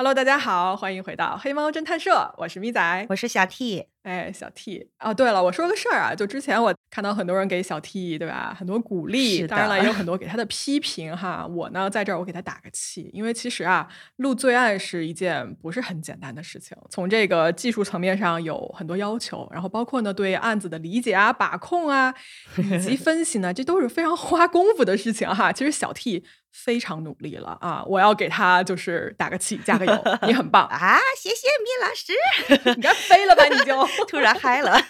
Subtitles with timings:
[0.00, 3.89] Hello，大家好，欢迎回到黑猫侦探社，我是咪仔，我是小 T。
[4.02, 11.46] 哎，小 T 啊，对了，我说个事儿啊，就之前我看到很多人给小 T 对吧，很多鼓励，当然了，也有很多给他的批评哈。
[11.46, 13.86] 我呢，在这儿我给他打个气，因为其实啊，
[14.16, 22.14] 录罪案是一件不是很简单的事情，从这个技术层面上有很多要求，然后包括呢对案子的理解啊、把控啊
[22.56, 25.52] 以及 分析呢，这都是非常花功夫的事情哈。
[25.52, 26.24] 其实小 T。
[26.52, 27.84] 非常努力了啊！
[27.86, 30.98] 我要给他就是打个气，加个油，你很棒啊！
[31.16, 33.44] 谢谢米老师， 你该飞了吧？
[33.44, 34.80] 你就 突然嗨了，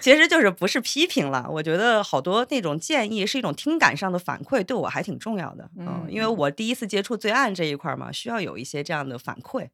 [0.00, 1.46] 其实就是不是批评了。
[1.50, 5.68] 我觉得好多那种建议是一种听感上的反馈，对我还挺重要的。
[5.78, 9.68] 嗯，因为我第一次接触罪案这一块嘛，需要有一些这样的反馈。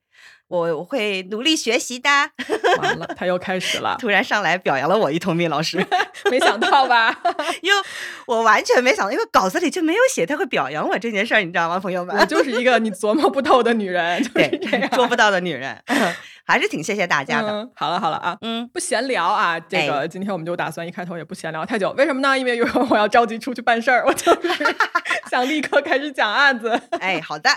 [0.48, 2.09] 我我会努力学习的。
[2.78, 5.84] 完了， 他又开始了，突然上来表扬了我一通，米老师，
[6.30, 7.14] 没想到吧？
[7.61, 7.83] 因为
[8.27, 12.16] 我完全没想到，因为稿子里就没有写他会表扬我这件事儿，你知道吗，朋友们？
[12.16, 15.77] 我就是一个你琢磨不透的女人，对，捉不到的女人，
[16.46, 17.68] 还是挺谢谢大家的。
[17.74, 22.38] 好了好了啊，嗯，不闲聊啊，这个今天我们就打算一开头也不闲聊太久，为什么呢？
[22.38, 24.48] 因为一会儿我要着急出去办事儿，我就是
[25.28, 26.80] 想立刻开始讲案子。
[27.00, 27.50] 哎，好的。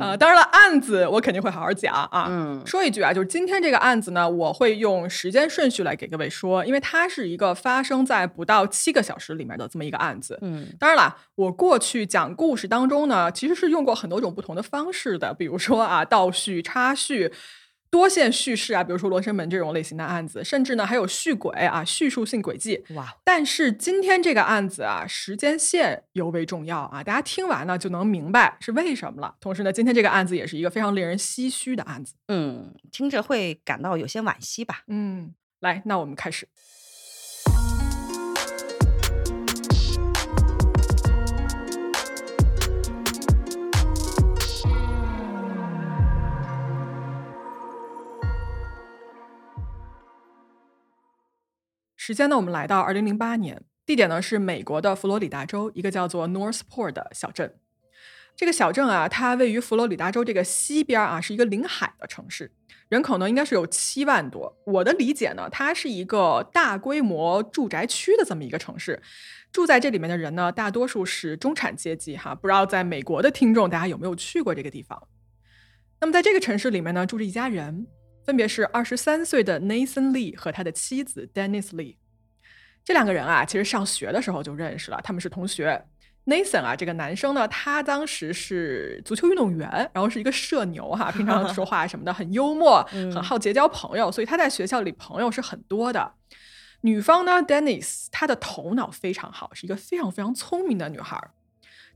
[0.00, 2.26] 啊，当然了，案子我肯定会好好讲啊。
[2.30, 10.38] 嗯，说一句啊，就是今天这个案子呢，我会用时间顺序来给各位说，因为它是一个发生在不到七个小时里面的这么一个案子。
[10.40, 17.32] 嗯，当然了，我过去讲故事当中呢，其实是用过很多种不同的方式的，比如说啊，倒叙、插叙。
[17.90, 22.84] 多线叙事啊，比如说罗生门这种类型的案子，甚至呢还有续轨啊，叙述性轨迹。
[22.94, 23.16] 哇！
[23.24, 29.34] 但是今天这个案子啊，时间线尤为重要啊，大家听完呢就能明白是为什么了。
[29.40, 32.14] 同时呢，今天这个案子也是一个非常令人唏嘘的案子。
[32.28, 34.82] 嗯，听着会感到有些惋惜吧。
[34.86, 36.46] 嗯，来，那我们开始。
[52.02, 52.36] 时间呢？
[52.38, 57.56] 我们来到二零零八年，地点呢是美国的佛罗里达州一个叫做 Northport 的小镇。
[58.34, 62.52] 这个小镇啊，它位于佛罗里达州这个西边啊，是一个临海的城市，
[62.88, 64.56] 人口呢应该是有七万多。
[64.64, 69.02] 我的理解呢，它是一个大规模住宅区的这么一个城市。
[69.52, 72.34] 住在这里面的人呢，大多数是中产阶级哈。
[72.34, 75.06] 不知道在美国的听众，大家有没有去过这个地方？
[76.00, 77.86] 那么在这个城市里面呢，住着一家人，
[78.30, 81.96] 分别是二十三岁的 Nathan Lee 和他的妻子 Dennis Lee。
[82.84, 85.84] 这两个人啊，其实上学的时候就认识了，他们是同学。
[86.26, 92.80] Nathan 啊，这个男生呢，他当时是足球运动员，然后是一个社牛哈，平常说话什么的很幽默，
[93.12, 96.12] 很好结交朋友，所以他在学校里朋友是很多的。
[96.82, 101.20] 女方呢，Dennis，她的头脑非常好，是一个非常非常聪明的女孩。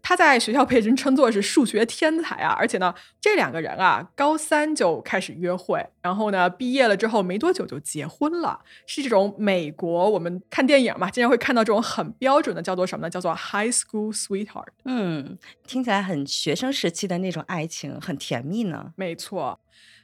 [0.06, 13.08] 他在学校被人称作是数学天才啊，而且呢，这两个人啊，高三就开始约会，然后呢，毕业了之后没多久就结婚了，是这种美国我们看电影嘛，经常会看到这种很标准的，叫做什么呢？
[13.08, 14.68] 叫做 high school sweetheart。
[14.84, 18.92] 嗯，听起来很学生时期的那种爱情，很甜蜜呢。
[18.96, 19.58] 没错，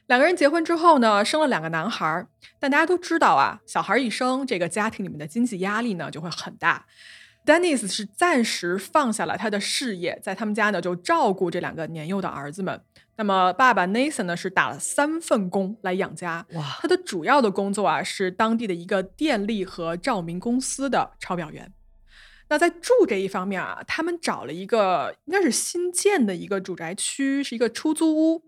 [0.07, 2.25] 两个人结婚之后呢，生了两个男孩，
[2.59, 6.87] 但大家都知道啊，小孩一生，这个家庭里面的经济压力呢就会很大。
[7.45, 12.81] Dennis 是暂时放下了他的事业，在他们家呢就照顾这两个年幼的儿子们。
[13.17, 16.45] 那么爸爸 Nathan 呢是打了三份工来养家。
[16.53, 21.73] 哇，他的主要的工作啊是当地的一个电力和照明公司的抄表员。
[22.49, 28.43] 那在住这一方面啊，他们找了一个应该是新建的一个住宅区，是一个出租屋。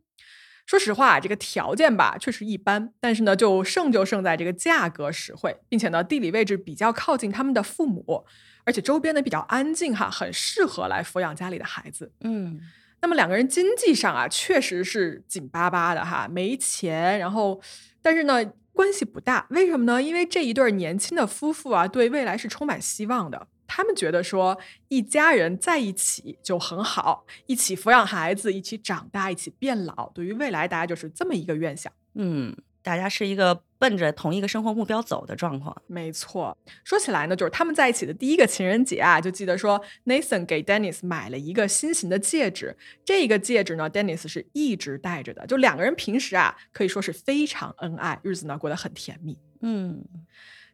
[0.65, 8.25] 说实话，这个条件吧确实一般，但是呢就胜就胜在这个价格实惠，并且呢地理位置比较靠近他们的父母。
[8.65, 12.11] 而且周边呢比较安静哈，很适合来抚养家里的孩子。
[12.21, 12.61] 嗯，
[13.01, 17.19] 那么两个人经济上啊确实是紧巴巴的哈，没钱。
[17.19, 17.61] 然后，
[18.01, 20.01] 但是呢关系不大，为什么呢？
[20.01, 23.47] 因为这一对年轻的夫妇啊，对未来是充满希望的。
[23.67, 24.57] 他们觉得说
[24.87, 31.91] 一家人在一起就很好，一起抚养孩子，一起长大，一起变老，对于未来大家就是这么一个愿想。
[32.15, 32.55] 嗯。
[32.85, 36.57] 大家是一个奔着同一个生活目标走的状况，没错。
[36.85, 42.77] 说起来呢，就是他们在一起的第一个情人节啊，就记得说，Nathan 给 Dennis 买了一个新型的戒指。
[43.03, 45.45] 这个戒指呢，Dennis 是一直戴着的。
[45.47, 49.37] 就两个人平时啊，可以说是非常恩爱，日子呢过得很甜蜜。
[49.59, 50.01] 嗯。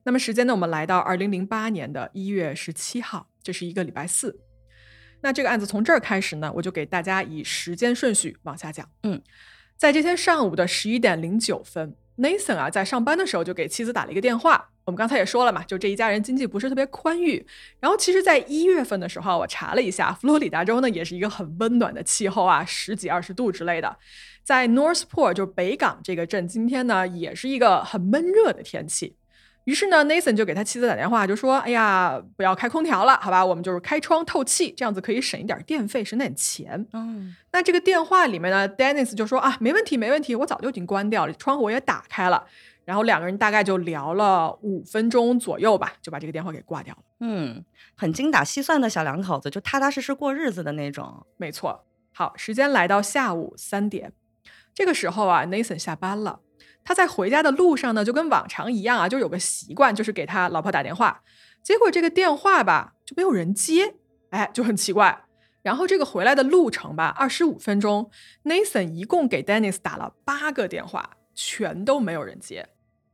[0.04, 4.40] 那么时间呢，我们来到二零零八年的一月十七号，这是一个礼拜四。
[5.22, 8.88] 那这个案子从这儿开始呢，我就给大家以时间顺序往下讲。
[9.02, 9.20] 嗯。
[9.76, 14.70] 在这天上午的十一点零九分 Nathan 啊，在上班的时候就给妻子打了一个电话。
[14.84, 17.46] 我们刚才也说了嘛，就这一家人经济不是特别宽裕。
[17.80, 23.98] 然后其实，在一月份的时候，我查了一下，佛罗里达州呢也是一个很温暖的气候啊，十几二十度之类的。
[24.44, 29.16] 在 Northport 就北港这个镇，今天呢也是一个很闷热的天气。
[29.70, 33.46] 于是呢，Nathan 就给他妻子打电话，就说：“哎呀，不要开空调了，好吧？
[33.46, 42.48] 我们就是开窗透气，这样子可以省一点电费，省点钱。”嗯，那这个电话里面呢，Dennis 就说：“啊，没问题，没问题，我早就已经关掉了，窗户我也打开了。”
[42.84, 47.02] 然后两个人大概就聊了五分钟左右吧，就把这个电话给挂掉了。
[47.20, 47.64] 嗯，
[47.96, 51.28] 很精打细算的小两口子，就踏踏实实过日子的那种。
[51.38, 51.86] 没错。
[52.12, 54.12] 好，时间来到下午三点，
[54.74, 56.40] 这个时候啊，Nathan 下班了。
[56.90, 61.22] 他在回家的路上呢，就跟往常一样啊，就有个习惯，就是给他老婆打电话。
[61.62, 63.94] 结果这个电话吧就没有人接，
[64.32, 65.26] 哎，就很奇怪。
[65.62, 68.10] 然后这个回来的路程吧，二十五分钟
[68.44, 72.68] ，Nathan 一共给 Dennis 打了八个电话，全都没有人接。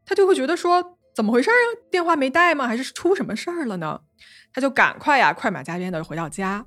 [0.05, 1.59] 他就会觉得说，怎么回事啊？
[1.91, 2.65] 电话没带吗？
[2.65, 3.99] 还是出什么事儿了呢？
[4.53, 6.65] 他就赶快呀，快马加鞭的回到家。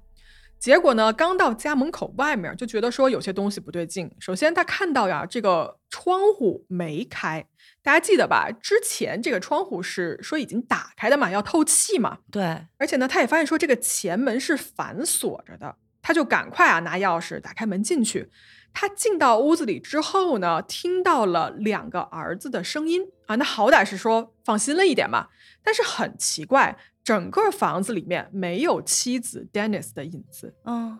[0.58, 4.10] 结果呢，刚到家门口外面，就觉得说有些东西不对劲。
[4.18, 7.46] 首先，他看到呀，这个窗户没开。
[7.82, 8.50] 大家记得吧？
[8.60, 12.18] 之前这个窗户是说已经打开的嘛，要透气嘛。
[12.30, 12.66] 对。
[12.76, 15.76] 而且呢，他也发现说这个前门是反锁着的。
[16.02, 18.30] 他就赶快啊，拿钥匙打开门进去。
[18.72, 25.28] 他进到屋子里之后呢，听到了两个儿子的声音啊，那好歹是说放心了一点嘛。
[25.62, 26.76] 但是很奇怪。
[27.08, 30.52] 整个房子里面没有妻子 Dennis 的影子。
[30.66, 30.98] 嗯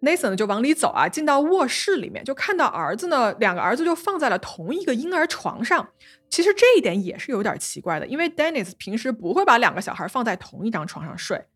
[0.00, 5.88] ，Nathan 就往里走啊，进到卧室里面，就看到儿子呢，两个儿子就放在了同一个婴儿床上。
[6.30, 11.46] 其实这一点也是有点奇怪的，因为 Dennis 平时不会把两个小孩放在同一张床上睡。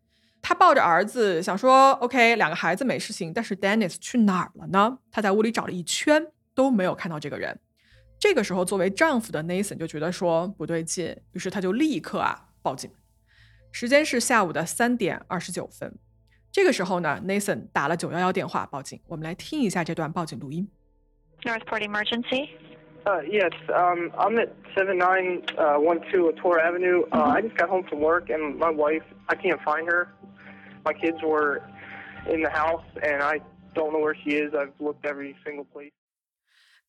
[0.41, 4.97] 他抱着儿子想说：“OK，两个孩子没事情。”但是 Dennis 去哪儿了呢？
[5.09, 7.57] 他在屋里找了一圈都没有看到这个人。
[8.19, 12.91] 这个时候，作为丈夫的 Nathan 就觉得说不对劲，于是他就立刻啊报警。
[13.72, 15.94] 时间是下午的三点二十九分，
[16.50, 19.00] 这个时候呢，Nathan 打了九幺幺电话报警。
[19.06, 20.68] 我们来听一下这段报警录音。
[21.42, 22.48] Northport emergency.
[23.06, 27.04] Uh, yes, um, I'm at 7912 uh, Tor Avenue.
[27.10, 27.36] Uh, mm-hmm.
[27.36, 30.08] I just got home from work, and my wife, I can't find her.
[30.84, 31.62] My kids were
[32.28, 33.40] in the house, and I
[33.74, 34.52] don't know where she is.
[34.52, 35.92] I've looked every single place.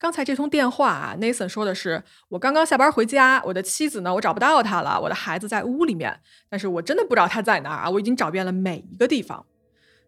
[0.04, 6.20] 刚才这通电话啊，Nathan 说的是我刚刚下班回家，我的妻子呢，我找不到她了，我的孩子在屋里面，
[6.50, 9.46] 但是我真的不知道她在哪儿啊，我已经找遍了每一个地方。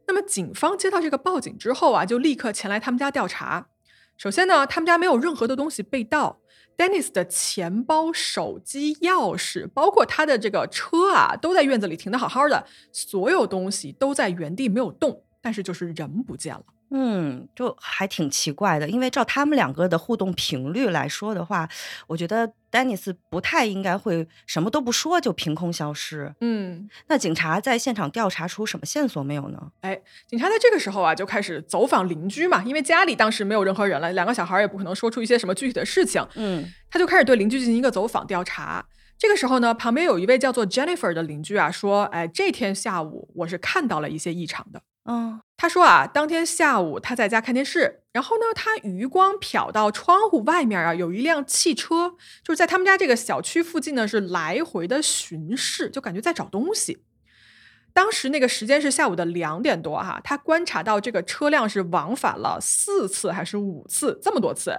[0.06, 3.68] 那么警方接到这个报警之后啊，就立刻前来他们家调查。
[4.18, 6.40] 首先呢，他们家没有任何的东西被盗
[6.76, 16.64] ，Dennis 的钱包、手机、钥匙，包括他的这个车啊，都在院子里停的好好的，所有东西都在原地没有动，但是就是人不见了。
[16.90, 21.68] 嗯，就还挺奇怪的，因为照他们两个的互动频率来说的话，
[22.06, 26.32] 我觉得丹尼斯不太应该会什么都不说就凭空消失。
[26.40, 29.72] 嗯，那警察在现场调查出什么线索没有呢？
[29.80, 36.24] 哎，警察在这个时候啊就开始走访邻居嘛，因为家里当时没有任何人了，两个小孩也不可能说出一些什么具体的事情。
[36.36, 38.86] 嗯，他就开始对邻居进行一个走访调查。
[39.18, 57.04] 这个时候呢，旁边有一位叫做 Jennifer 的邻居啊说：“哎，这天下午我是看到了一些异常的。”嗯，他说啊，当天下午他在家看电视，然后呢，他余光瞟到窗户外面啊，有一辆汽车，就是在他们家这个小区附近呢，是来回的巡视，就感觉在找东西。
[57.92, 64.78] 当时那个时间是下午的两点多哈，他观察到这个车辆是往返了四次还是五次，这么多次。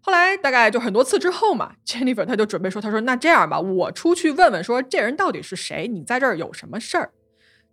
[0.00, 5.88] 后来大概就很多次之后嘛， Jennifer 他就准备说，他说那这样吧，我出去问问，说这人到底是谁？
[5.88, 7.10] 你在这儿有什么事儿？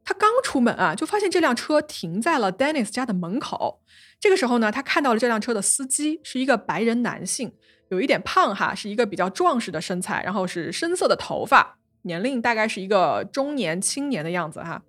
[0.06, 3.82] 他刚出门啊，就发现这辆车停在了 Dennis 家的门口。
[4.20, 7.54] 这个时候呢，他看到了这辆车的司机是一个白人男性，
[7.90, 14.84] 有一点胖哈，是一个比较壮实的身材，然后是深色的头发，年龄大概是一个中年青年的样子哈。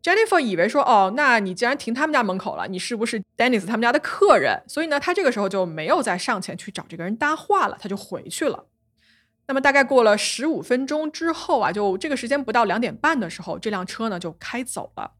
[0.00, 4.62] Jennifer 以为说，哦，那你既然停他们家门口了，你是不是 Dennis 他们家的客人？
[4.68, 8.66] 所以呢，他这个时候就没有再上前去找这个人搭话了，他就回去了。
[9.48, 15.10] 那么大概过了十五分钟之后啊，就这个时间不到两点半的时候，这辆车呢就开走了。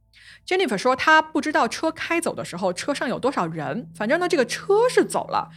[0.47, 5.49] Jennifer 说她不知道车开走的时候车上有多少人，反正呢这个车是走了。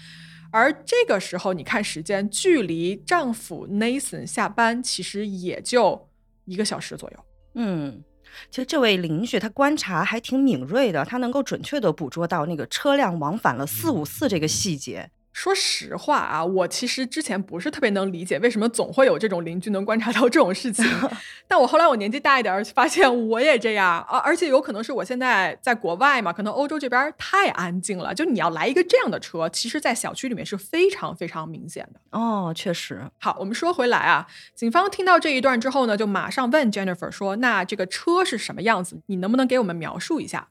[0.54, 6.10] 而这个时候你看时间，距离丈夫 Nathan 下班其实也就
[6.46, 7.18] 一个小时左右。
[7.56, 8.02] 嗯，
[8.50, 15.12] 其实这位邻居他观察还挺敏锐的，他能够准确的捕捉到那个车辆往返了四五次这个细节。
[15.34, 20.86] 说实话啊，我其实之前不是特别能理解为什么总会有这种邻居能观察到这种事情。
[21.48, 32.02] 但我后来我年纪大一点，发现我也这样啊，而且有可能是我现在在国外嘛，可能欧洲这边太安静了，就你要来一个这样的车，其实在小区里面是非常非常明显的。
[32.12, 33.02] 哦，确实。
[33.20, 39.02] 好，我们说回来啊，警方听到这一段之后呢，就马上问 Jennifer 说：“那这个车是什么样子？
[39.06, 40.50] 你能不能给我们描述一下？”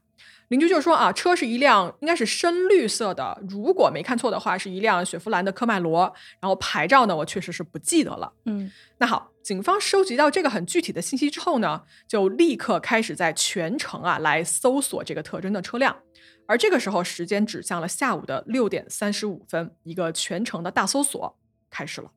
[0.51, 6.13] 邻居就说啊，车是一辆应该是深绿色的，如果没看错的话，是一辆雪佛兰的科迈罗。
[6.41, 8.33] 然后牌照呢，我确实是不记得了。
[8.43, 15.95] 嗯，那好，警方收集到这个很具体的信息之后呢，就立刻开始在全城啊来搜索这个特征的车辆。
[16.47, 21.37] 而这个时候，时间指向了下午的六点三十五分，一个全城的大搜索
[21.69, 22.11] 开始了。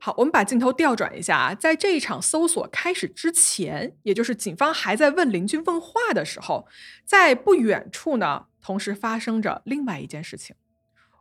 [0.00, 6.66] 好，我们把镜头调转一下啊，在这一场搜索开始之前，也就是警方还在问邻居问话的时候，
[7.04, 10.54] 在不远处呢，同时发生着另外一件事情。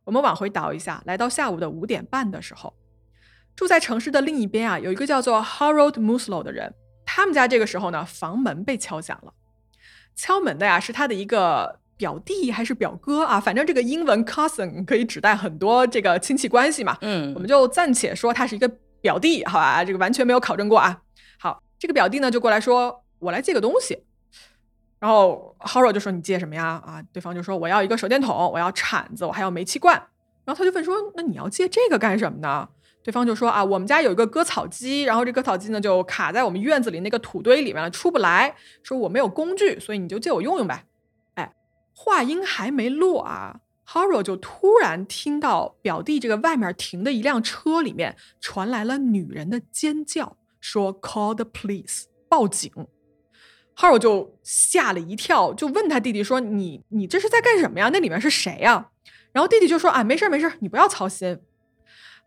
[0.06, 2.76] 我们往回倒一下，来到下午的五点半的时候，
[3.56, 9.34] 住在城市的另一边啊，有一个叫做 Harold Muslow 的人，他们家这个时候呢，房门被敲响了。
[10.16, 13.40] 敲门的呀，是他的一个表弟还是表哥啊？
[13.40, 16.98] 反正这个英文 cousin 可以指代很多这个亲戚关系嘛。
[17.02, 19.84] 嗯我们就暂且说他是一个表弟，好吧？
[19.84, 21.02] 这个完全没有考证过啊。
[21.40, 24.04] 好，这个表弟呢就过来说：“我来借个东西。”
[25.00, 29.96] 然后 Haro 就说：“你借什么呀？”啊，对方就说：“我要一个手电筒，我要铲子，我还要煤气罐。”
[30.46, 32.70] 然后他就问说：“那你要借这个干什么呢？”
[33.04, 38.56] 对方就说：“啊，我们家有一个割草机，然后这割草机呢就卡在我们院子里那个土堆里面了，出不来。
[38.84, 40.84] 说我没有工具，所以你就借我用用呗。”
[42.00, 52.72] 话音还没落啊，Haro 就突然听到表弟这个外面停的一辆车里面传来了女人的尖叫，说 “Call the police”，报警。
[53.76, 57.90] Haro 就吓了一跳，就问他弟弟说：“你你这是在干什么呀？
[57.92, 58.92] 那里面是谁呀？”
[59.34, 61.40] 然后弟弟就说：“啊，没事没事，你不要操心。”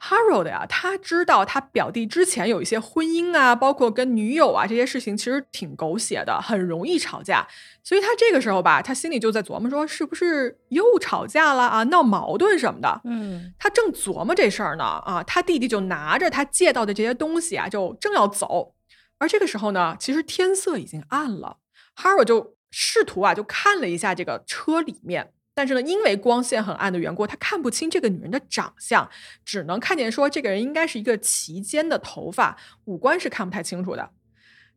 [0.01, 7.47] Harold 呀，他知道他表弟之前有一些婚姻啊，包括跟女友啊这些事情，其实挺狗血的，很容易吵架。
[7.83, 13.01] 所以他这个时候吧，他心里就在琢磨说，是不是又吵架了啊，闹矛盾什么的。
[13.05, 18.75] 嗯他正琢磨这事儿呢，啊，他弟弟就拿着他借到的这些东西啊，就正要走。
[19.19, 21.59] 而这个时候呢，其实天色已经暗了。
[21.97, 25.35] Harold 就试图啊，就看了一下这个车里面。
[25.55, 29.11] 但是呢，因为光线很暗的缘故，他看不清这个女人的长相，
[29.45, 34.11] 只能看见说这个人应该是一个齐肩的头发，五官是看不太清楚的。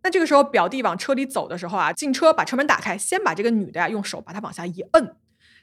[0.02, 5.16] 那这个时候，表弟往车里走的时候啊，进车把车门打开，先把这个女的呀用手把她往下一摁，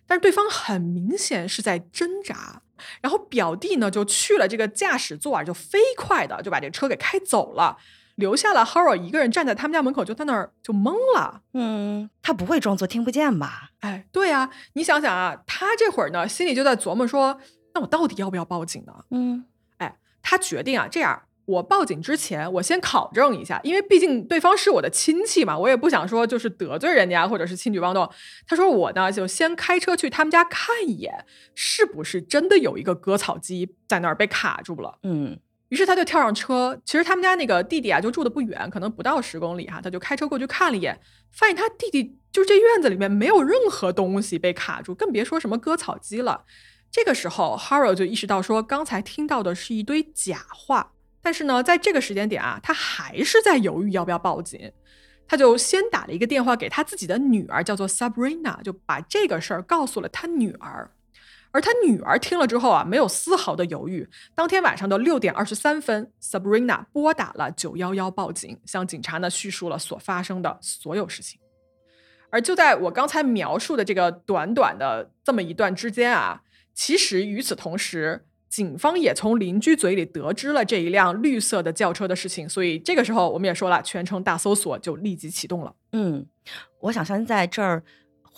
[0.07, 2.62] 但是对方很明显是在挣扎，
[3.02, 7.76] 然后表弟呢就去了这个驾驶座啊，就飞快的就把这车给开走了。
[8.21, 11.43] 留下了 Haro 一个人站在他们家门口，就在那儿就懵了。
[11.55, 13.71] 嗯，他不会装作听不见吧？
[13.81, 17.41] 哎，对啊，你想想啊，他这会儿呢，心里就在琢磨说，
[17.75, 18.93] 那我到底要不要报警呢？
[19.11, 19.45] 嗯
[19.79, 28.09] 哎，他决定啊，这样，我报警之前，我先考证一下，因为毕竟对方是我的亲戚嘛，我也不想说就是得罪人家或者是轻举妄动。
[28.47, 31.25] 他说我呢，就先开车去他们家看一眼，
[31.55, 34.99] 是不是真的有一个割草机在那儿被卡住了。
[35.03, 35.39] 嗯
[35.71, 41.00] 于是他就跳上车，其实他们家那个弟弟啊就住的不远，可能不到十公里哈，他就开车过去看了一眼，
[41.31, 46.45] 发现他弟弟就是这院子里面没有任何东西被卡住，更别说什么割草机了。
[46.91, 54.73] 这个时候，Haro 就意识到说，刚才听到的是一堆假话，但是呢，在这个时间点啊，他还是在犹豫要不要报警。
[55.29, 60.91] 他就先打了一个电话给他自己的女儿，叫做 Sabrina，就把这个事儿告诉了他女儿。
[61.52, 64.09] 而他女儿听了之后啊，没有丝毫的犹豫。
[64.35, 71.40] 当天晚上的六点二十三分，Sabrina 拨打了九幺幺报警，向警察呢叙述了所发生的所有事情。
[72.30, 76.42] 而就在我刚才描述的这个短短的这么一段之间啊，
[76.73, 82.49] 其实与此同时，警方也从邻居嘴里得知了这一辆绿色的轿车的事情。
[82.49, 85.75] 所以这个时候，我们也说了，全城大搜索就立即启动了。
[85.92, 86.25] 嗯，
[86.83, 87.83] 我想先在这儿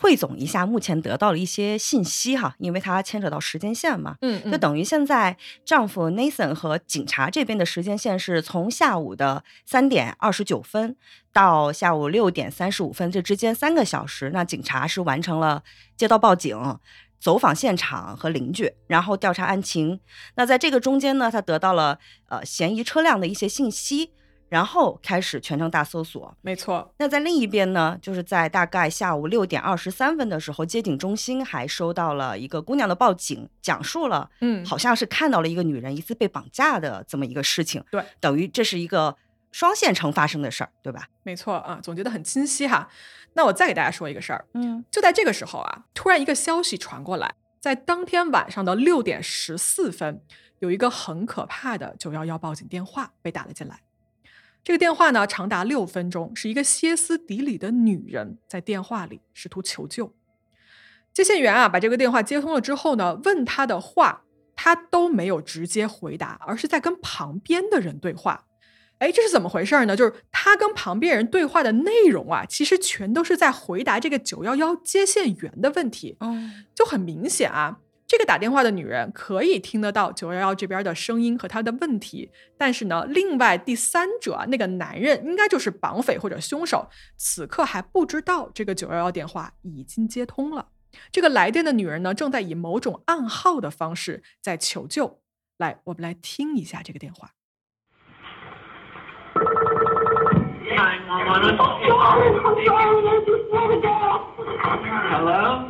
[0.03, 4.17] 汇总一下目前得到了一些信息哈，因为它牵扯到时间线嘛。
[4.21, 10.97] 嗯就等于现在丈夫 Nathan 和警察这边的时间线是从下午的三点二十九分
[11.33, 15.63] 到下午六点三十五分这之间三个小时，那警察是完成了
[15.97, 16.79] 接到报警、
[17.21, 20.01] 走访现场和邻居，然后调查案情。
[20.35, 24.11] 那在这个中间呢，他得到了呃嫌疑车辆的一些信息，
[24.53, 26.37] 然后开始全城大搜索。
[26.43, 37.83] 没错，那在另一边呢，就是在大概下午六点二十三分的时候，接警中心还收到了一个姑娘的报警，讲述了嗯，好像是看到了一个女人疑似被绑架的这么一个事情。
[37.91, 39.17] 对，等于这是一个
[39.53, 41.09] 双线程发生的事儿，对吧？
[41.23, 42.91] 没错啊，总结的很清晰哈。
[43.33, 50.21] 那我再给大家说一个事儿，嗯就在这个时候啊，突然一个消息传过来，在当天晚上的六点十四分，
[50.59, 53.81] 有一个很可怕的九幺幺报警电话被打了进来。
[54.65, 60.15] 这个电话呢，长达六分钟，是一个歇斯底里的女人在电话里试图求救。
[61.13, 64.23] 接线员啊，把这个电话接通了之后呢，问他的话，
[64.55, 68.47] 他都没有直接回答，而是在跟旁边的人对话。
[68.99, 69.97] 哎，这是怎么回事呢？
[69.97, 76.17] 就是他跟旁边人对话的内容啊，其实全都是在回答这个九幺幺接线员的问题。
[76.21, 77.81] 嗯，就很明显啊，
[78.13, 90.69] 这个打电话的女人可以听得到九幺幺这边的声音和她的问题，但是呢，另外第三者那个男人应该就是绑匪或者凶手，此刻还不知道这个九幺幺电话已经接通了。
[91.11, 95.23] 这个来电的女人呢，正在以某种暗号的方式在求救。
[95.57, 97.31] 来，我们来听一下这个电话。
[101.13, 101.59] 911.
[105.13, 105.67] Hello?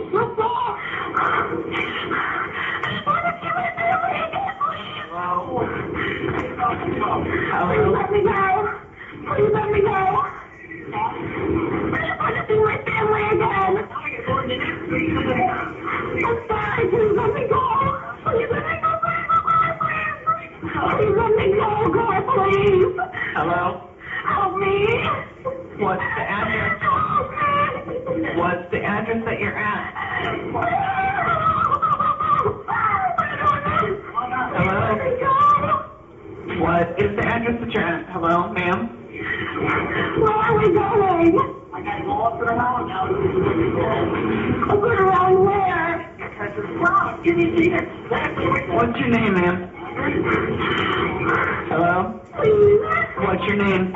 [7.50, 7.90] Hello?
[7.92, 8.68] Let me go.
[9.26, 9.90] Please let me go.
[11.90, 13.78] I just want to see my family again.
[16.24, 16.86] I'm sorry.
[16.86, 17.62] Please let me go.
[18.24, 18.90] Please let me go.
[20.38, 20.54] Please,
[20.92, 22.86] please let me go, God, please.
[23.34, 23.91] Hello?
[24.34, 24.86] Help me.
[25.78, 26.72] What's the address?
[26.80, 28.28] Help me.
[28.36, 29.92] What's the address that you're at?
[34.54, 34.96] Hello?
[36.60, 38.04] What is the address that you're at?
[38.08, 38.86] Hello, ma'am?
[40.20, 41.38] Where are we going?
[41.72, 43.04] I gotta go up to the mountain now.
[44.70, 45.98] Up and around where?
[47.24, 47.84] Can you see it?
[48.68, 49.60] What's your name, ma'am?
[51.68, 52.06] Hello?
[53.18, 53.88] What's your name?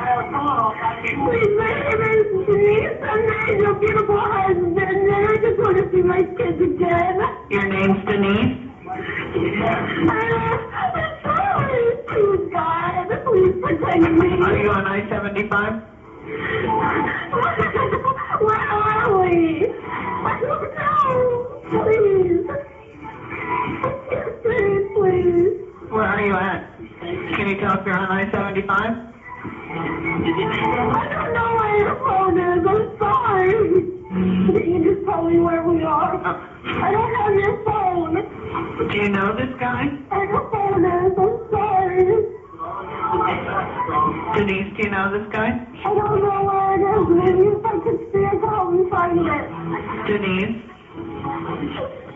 [6.05, 7.17] My kids again.
[7.49, 8.49] Your name's Denise?
[10.09, 14.29] I'm sorry, please God, please protect me.
[14.41, 15.73] Are you on I-75?
[18.39, 19.67] Where are we?
[20.77, 21.47] No,
[21.85, 22.66] please.
[25.89, 26.61] Where are you at?
[27.35, 28.63] Can you tell if you're on I-75?
[28.69, 28.93] I
[31.09, 32.65] don't know where your phone is.
[32.67, 33.85] I'm sorry.
[34.09, 36.17] Can you just tell me where we are?
[36.65, 38.17] I don't have your phone.
[38.89, 39.89] Do you know this guy?
[40.09, 41.13] Where your phone is.
[41.17, 42.03] I'm sorry.
[44.35, 45.55] Denise, do you know this guy?
[45.85, 47.07] I don't know where it is.
[47.09, 50.07] Maybe if I could see it, help me find it.
[50.07, 50.53] Denise,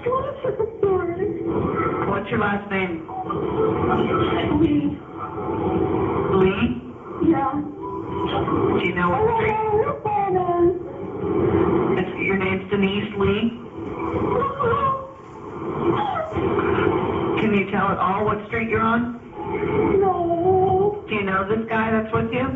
[0.04, 1.11] What's the story?
[2.22, 3.00] What's your last name?
[4.60, 4.92] Please.
[6.38, 6.70] Lee?
[7.28, 7.52] Yeah.
[8.78, 9.50] Do you know what street?
[9.50, 11.98] know where your.
[11.98, 13.50] It's, your name's Denise Lee?
[17.42, 19.02] Can you tell at all what street you're on?
[20.00, 20.94] No.
[21.08, 22.54] Do you know this guy that's with you?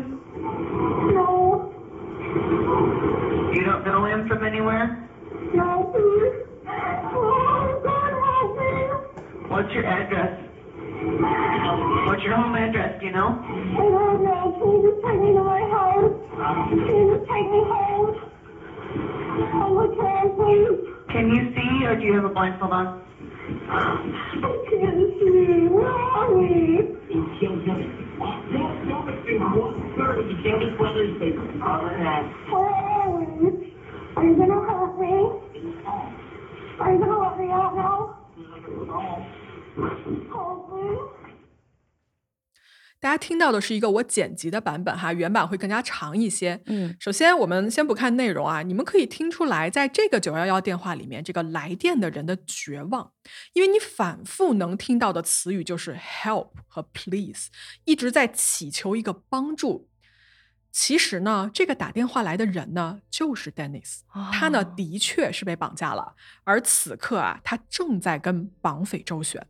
[1.12, 1.58] No.
[3.52, 4.92] You don't know him from anywhere?
[5.52, 5.82] No,
[9.48, 10.30] What's your address?
[12.06, 13.36] What's your home address, do you know?
[13.42, 14.52] I don't know.
[14.58, 16.12] Can you just take me to my house?
[16.68, 18.14] Can you just take me home?
[19.62, 20.78] Oh, I can't, please.
[21.10, 22.90] Can you see or do you have a blindfold on?
[23.68, 25.68] I can't see.
[25.68, 26.80] Where are we?
[32.50, 33.50] Where are we?
[34.16, 35.28] Are you gonna help me?
[36.80, 38.06] Are you gonna let me out now?
[42.98, 46.60] 大家听到的是一个我剪辑的版本哈，原版会更加长一些。
[46.66, 53.12] 嗯，首先我们先不看内容啊，你们可以听出来，在这个九幺幺电话里面，这个来电的人的绝望，
[53.52, 57.48] 因为你反复能听到的词语就是 help 和 please，
[57.84, 59.88] 一直在祈求一个帮助。
[60.78, 69.44] 其实呢，这个打电话来的人呢，就是 Dennis，他呢哦的确是被绑架了，而此刻啊，他正在跟绑匪周旋。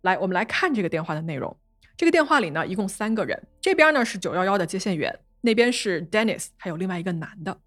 [0.00, 1.54] 来，我们来看这个电话的内容。
[1.98, 7.60] 这个电话里呢，一共三个人，这边呢是九幺幺的接线员，那边是 Dennis，还有另外一个男的。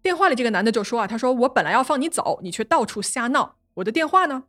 [0.00, 3.56] 电话里这个男的就说啊，他说我本来要放你走，你却到处瞎闹。
[3.74, 4.44] 我的电话呢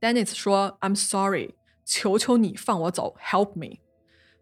[0.00, 3.80] ？Dennis 说 I'm sorry，求求你放我走，Help me。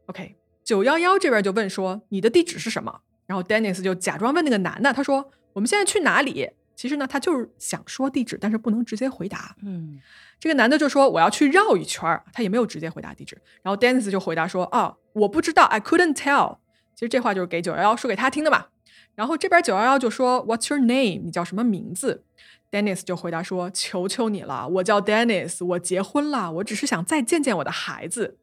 [0.06, 3.00] OK，九幺幺这边就问说你的地址是什么？
[3.26, 6.50] 然后 Dennis 就假装问那个男的，他说我们现在去哪里？
[6.74, 9.54] 其实呢，他就是想说地址，但是不能直接回答。
[9.62, 10.00] 嗯，
[10.40, 13.40] 这个男的就说我要去绕一圈儿，他也没有直接回答地址。
[13.62, 16.58] 然后 Dennis 就回答说哦，我不知道，I couldn't tell。
[16.94, 18.66] 其实这话就是给九幺幺说给他听的嘛。
[19.14, 21.22] 然后这边九幺幺就说 What's your name？
[21.24, 22.24] 你叫什么名字
[22.70, 28.38] ？Dennis 就回答说：“求求你了，我叫 Dennis，我结婚了，我只是想再见见我的孩子。”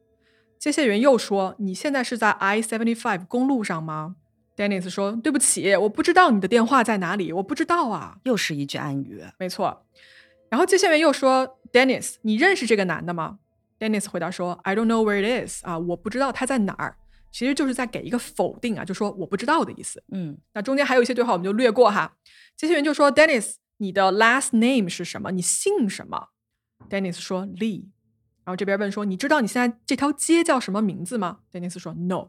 [0.60, 4.16] 接线员又说：“你现在是在 I seventy five 公路上吗
[4.54, 8.18] ？”Dennis 说：“对不起，我不知道你的电话在哪里，我不知道啊。
[8.24, 9.86] 又是一句暗语。”没错。
[10.50, 13.38] 然后接线员又说：“Dennis，你认识这个男的吗
[13.78, 16.98] ？”Dennis 回答说：“I don't know where it is。”啊，我不知道他在哪儿。
[17.32, 20.02] 其实就是在给一个否定啊，就说我不知道的意思。
[20.12, 22.16] 嗯，那中间还有一些对话，我们就略过哈。
[22.54, 25.30] 接线员就说：“Dennis，你的 last name 是什么？
[25.30, 26.28] 你姓什么
[26.90, 27.84] ？”Dennis 说：“Lee。”
[28.44, 32.28] 然后这边问说：“你知道你现在这条街叫什么名字吗？”Dennis 说：“No。”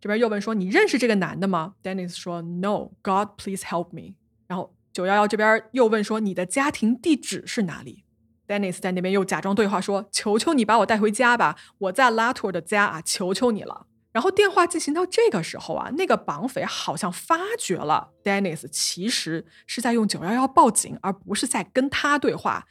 [0.00, 4.14] 这边又问说：“你认识这个男的吗？”Dennis 说：“No，God please help me。”
[4.46, 8.04] 然后九幺幺这边又问说：“你的家庭地址是哪里
[8.46, 22.66] ？”Dennis 在那边又假装对话说：“求求你把我带回家吧，我在拉图尔的家啊，求求你了。”然后电话进行到这个时候啊，那个绑匪好像发觉了，Dennis 其实是在用九幺幺报警，而不是在跟他对话。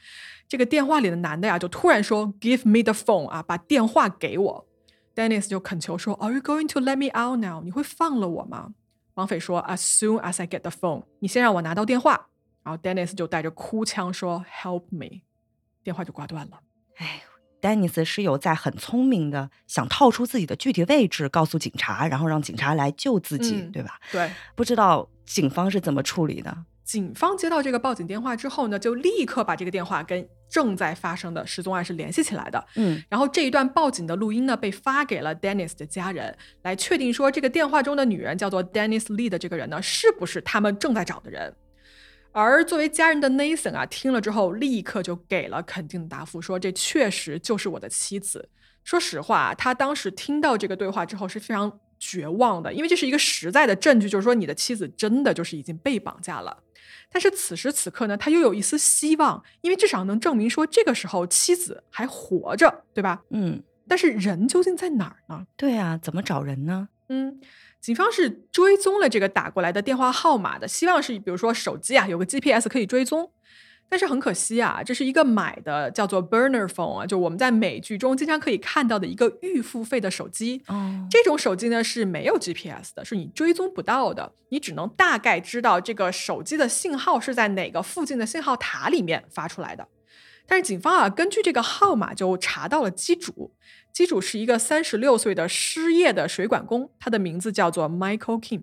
[0.48, 4.66] 这个电话里的男的呀，就突然说：“Give me the phone 啊，把电话给我。
[5.14, 7.62] ”Dennis 就恳求说：“Are you going to let me out now？
[7.62, 8.74] 你会放了我吗？”
[9.14, 12.28] 绑匪说：“As soon as I get the phone，你先让我拿到电话。”
[12.62, 15.22] 然后 Dennis 就带着哭腔说：“Help me！”
[15.82, 16.60] 电话就挂断了。
[16.96, 17.22] 哎。
[17.58, 23.98] 丹尼斯是有在很聪明的想套出自己的具体位置，告诉警察，然后让警察来救自己，嗯对吧？
[24.12, 26.56] 对，不知道警方是怎么处理的。
[26.86, 32.64] 警方接到这个报警电话之后呢，就立刻把这个电话跟正在发生的失踪案是联系起来的。
[32.76, 41.52] 嗯，然后这一段报警的录音呢，被发给了 Dennis 的家人，来确定说这个电话中的女人叫做 Dennis Lee 的这个人呢，是不是他们正在找的人。
[42.30, 48.48] 而作为家人的 Nathan 啊，听了之后立刻就给了肯定的答复，说这确实就是我的妻子。
[48.84, 56.62] 说实话，他当时听到这个对话之后是非常绝望的，因为这是一个实在的证据，就是说你的妻子真的就是已经被绑架了。
[57.16, 63.22] 但是此时此刻呢，他又有一丝希望，因为至少能证明说这个时候妻子还活着，对吧？
[63.30, 65.46] 嗯，但是人究竟在哪儿呢？
[65.56, 66.90] 对啊，怎么找人呢？
[67.08, 67.40] 嗯，
[67.80, 73.32] 警方是追踪了这个打过来的电话号码的，希望是比如说手机啊有个 GPS 可以追踪。
[73.88, 80.60] 但是很可惜啊，这是一个买的叫做 burner phone 啊，就我们在美剧中经常可以看到的一个预付费的手机。
[80.66, 89.86] 哦，这种手机呢是没有 GPS 的，是你追踪不到的，你只能大概知道这个手机的信号是在哪个附近的信号塔里面发出来的。
[90.48, 93.52] 但是警方啊，根据这个号码就查到了机主，
[93.92, 98.62] 机主是一个三十六岁的失业的水管工，他的名字叫做 Michael King。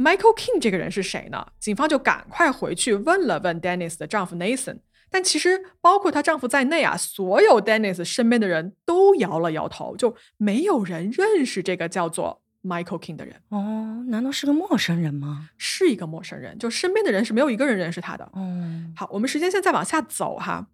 [0.00, 1.46] Michael King 这个人是谁呢？
[1.58, 4.78] 警方就赶快回去问了问 Dennis 的丈夫 Nathan，
[5.10, 15.50] 但其实包括她丈夫在内啊，所有 Dennis 身边的人都摇了摇头，就没有人认识这个叫做 Michael King 的人，哦，难道是个陌生人吗？
[15.58, 18.26] 是一个陌生人，就身边的人是没有一个人认识他的。
[18.34, 20.68] 嗯，好，我们时间线再往下走哈，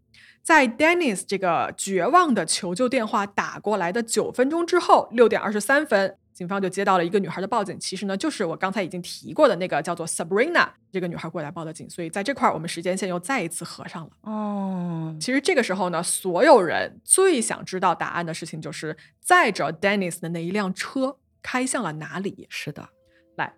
[0.44, 7.80] 在 Dennis 这个绝望的求救电话打过来的九分钟之后，六点二十三分，警方就接到了一个女孩的报警。
[7.80, 11.88] 其实呢，就是我刚才已经提过的那个叫做 Sabrina 这个女孩过来报的警。
[11.88, 14.10] 所以在这块儿，我们时间线又再一次合上了。
[14.30, 22.46] 哦，其实这个时候呢，所有人最想知道答案的事情就是载着 Dennis 的那一辆车开向了哪里。
[22.50, 22.90] 是的，
[23.36, 23.54] 来，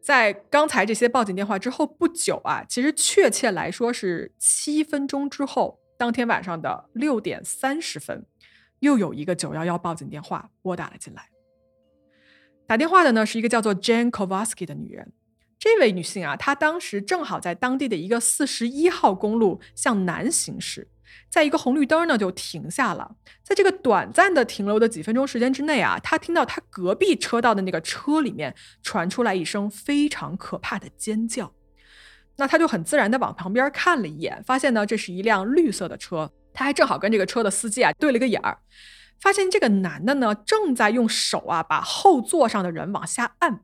[0.00, 8.24] 在刚才这些报警电话之后不久啊，其实确切来说是七分钟之后，当天晚上的六点三十分，
[8.78, 11.28] 又有一个九幺幺报警电话拨打了进来。
[12.72, 15.12] 打电话的呢是一个叫做 Jane Kowalski 的女人。
[15.58, 20.88] 这位女性啊，她当时正好在当地的一个四十一号公路向南行驶，
[21.28, 23.16] 在一个红绿灯呢就停下了。
[23.42, 31.52] 在这个短暂的停留的几分钟时间之内啊，她听到她隔壁车道的那个车里面传出来一声非常可怕的尖叫。
[32.36, 38.56] 那她就很自然的往旁边看了一眼，发现呢这是一辆绿色的车，她还正好跟这个车的司机啊对了个眼儿，
[39.22, 43.60] 发现这个男的呢正在用手啊把后座上的人往下按。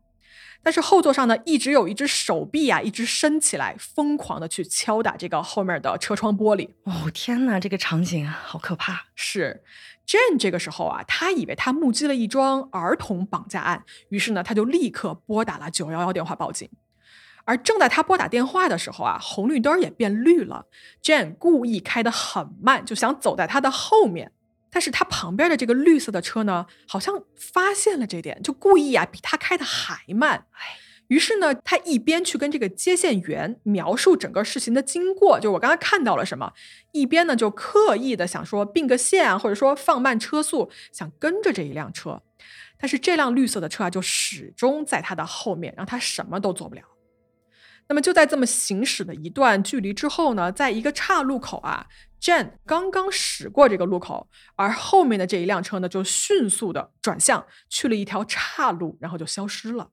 [0.62, 6.68] 但是后座上呢，一直有一只手臂啊，一直伸起来，疯狂的去敲打这个后面的车窗玻璃。
[6.84, 9.06] 哦天哪，这个场景啊，好可怕！
[9.14, 9.62] 是
[10.06, 16.68] Jane 这个时候啊，他以为他目击了一桩儿童绑架案，于是呢，他就立刻拨打了九幺幺电话报警。
[17.44, 20.66] 而正在他拨打电话的时候啊，红绿灯也变绿了。
[21.02, 24.32] Jane 故意开得很慢，就想走在他的后面。
[24.70, 30.46] 但是他旁边的这个绿色的车呢，好像发现了这点，就故意啊比他开的还慢。
[31.08, 36.52] 于是呢，他一边去跟这个接线员描述整个事情的经过，就我刚才看到了什么，
[36.92, 42.22] 一边呢就刻意的想说并个线啊，或者说放慢车速，想跟着这一辆车。
[42.78, 46.82] 但是这辆绿色的车啊，就始终在他的后面，让他什么都做不了。
[47.88, 51.86] 那么就在这么行驶了一段距离之后呢，在一个岔路口啊
[52.20, 59.90] ，Jane 刚刚驶过这个路口，而后面的这一辆车呢就迅速的转向去了一条岔路，然后就消失了。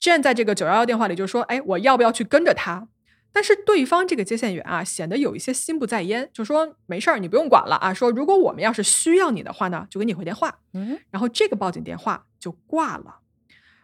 [0.00, 2.88] Jane 在这个九幺幺电话里就说：“哎，我要不要去跟着他？”
[3.30, 10.60] 但是对方这个接线员啊，显得有一些心不在焉，就说：“没事儿，你不用管了啊。”说如果我们要是需要你的话呢，就给你回电话。
[10.72, 13.20] 嗯，然后这个报警电话就挂了。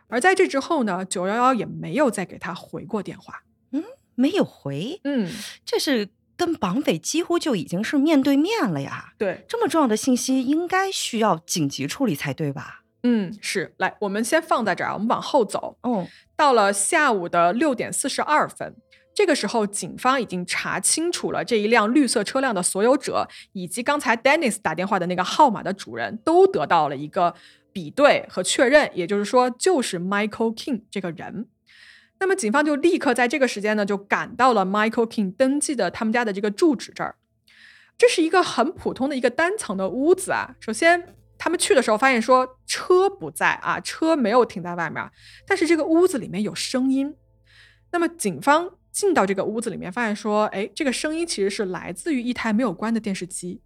[0.08, 3.42] 而在这之后呢，九幺幺也没有再给他回过电话。
[3.72, 5.28] 嗯没有回，嗯，
[5.64, 9.12] 这是跟绑匪几乎就已经是面对面了呀。
[9.18, 12.82] 对，这么重要的信息，应该需要紧急处理才对吧？
[13.02, 13.74] 嗯，是。
[13.78, 15.76] 来，我们先放在这儿，我们往后走。
[15.82, 18.74] 嗯，到了下午的六点四十二分，
[19.14, 27.34] 这个时候，警方已经查清楚了这一辆绿色车辆的所有者，以及刚才 Dennis 打电话的那个号码的主人，都得到了一个
[27.72, 31.46] 比对和确认，也就是说，就是 Michael King 这个人。
[32.20, 37.16] 那么，警方就立刻在这个时间呢，就赶到了 Michael King 登记的他们家的这个住址这儿。
[37.98, 40.57] 这是一个很普通的一个单层的屋子啊。
[40.59, 45.09] 首先，他们去的时候发现说车不在啊，车没有停在外面，
[45.46, 47.14] 但是这个屋子里面有声音。
[47.92, 53.61] 那么，警方进到这个屋子里面，发现说，哎，这个声音其实是来自于一台没有关的电视机。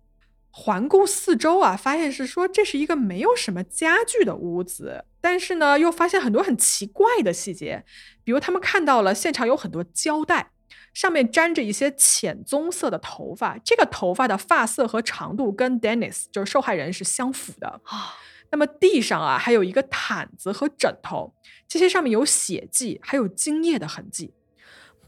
[0.51, 7.85] 环顾四周啊，发现是说这是一个没有什么家具的屋子，但是呢，又发现很多很奇怪的细节，
[8.25, 10.51] 比如他们看到了现场有很多胶带，
[10.93, 17.81] 上面粘着一些浅棕色的头发，这个头发的发色和长度跟 Dennis 就是受害人是相符的。
[18.51, 21.35] 那么地上啊还有一个毯子和枕头，
[21.69, 24.35] 这些上面有血迹，还有精液的痕迹。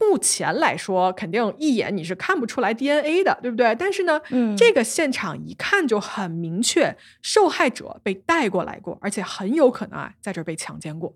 [0.01, 3.75] 目前来说，肯定一眼你是看不出来 DNA 的，对不对？
[3.75, 11.15] 但是呢，嗯这个现场一看就很明确，受害者被带过来过，而且很有可能啊在这儿被强奸过。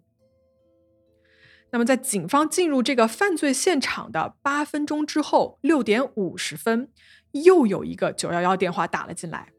[1.72, 6.88] 那么，在警方进入这个犯罪现场的八分钟之后，六点五十分，
[7.32, 9.50] 又有一个九幺幺电话打了进来。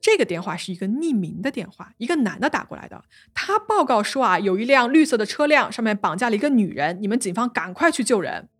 [0.00, 3.02] 这个电话是一个匿名的电话，一个男的打过来的。
[3.32, 8.50] 他报告说啊，有一辆绿色的车辆上面绑架了一个女人，你们警方赶快去救人。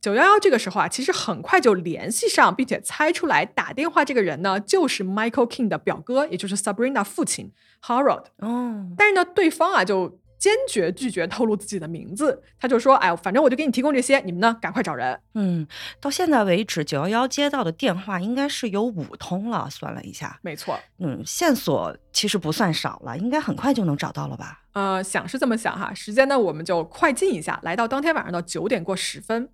[0.00, 8.24] 九幺幺这个时候啊，其实很快就联系上，并且猜出来打电话这个人呢，就是 Michael King 的表哥，也就是 Sabrina 父亲 Harold。
[8.38, 15.20] 哦，但是呢，对方啊就坚决拒绝透露自己的名字，他就说：“哎，反正我就给你提供这些，你们呢赶快找人。
[15.34, 15.66] 嗯，
[16.00, 24.62] 到现在为止，九幺幺接到的电话应该是有五通了，算了一下”，没错，嗯，线索其实不算少了，应该很快就能找到了吧？
[24.74, 25.92] 呃，想是这么想哈。
[25.92, 29.48] 时间呢，我们就快进一下，来到当天晚上的九点过十分。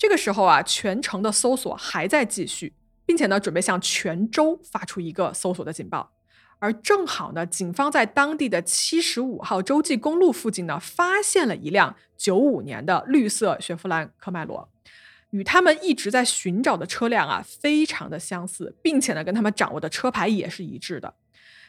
[0.00, 2.72] 这个时候啊，全城的搜索还在继续，
[3.04, 6.10] 并且呢，准备向全州发出一个搜索的警报。
[6.58, 14.66] 而正好呢，警方在当地的七十五号洲际公路附近呢，发现了一辆九五年的绿色雪佛兰科迈罗，
[15.32, 21.12] 与他们一直在寻找的车辆啊，非常的相似，并且呢，跟他们掌握的车牌也是一致的。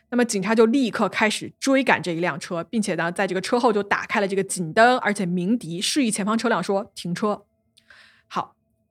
[0.10, 7.44] 那么警察就立刻开始追赶这一辆车，并且呢，在这个车后就打开了这个警灯，而且鸣笛，示意前方车辆说停车。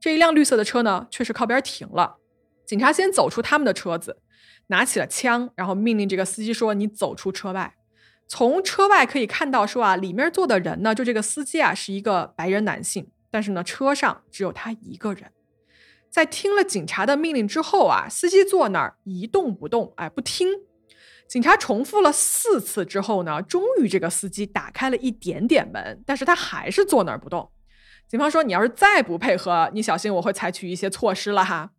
[0.01, 2.17] 这一辆绿色的车呢，确实靠边停了。
[2.65, 4.23] 警察先走出他们的车子，
[4.69, 7.75] 拿起了枪，然后命令这个司机说：“你走出车外。”
[8.27, 15.33] 从车外可以看到，说啊，里面坐的人呢，就这个司机啊，是一个白人男性，但是呢，车上只有他一个人。
[16.09, 20.49] 在听了警察的命令之后啊，司机坐那儿一动不动，哎，不听。
[21.29, 27.51] 警察重复了四次之后呢，终于这个司机打开了一点点门，但是他还是坐那儿不动。
[28.11, 31.71] 警方说：“你要是再不配合，你小心我会采取一些措施了哈。”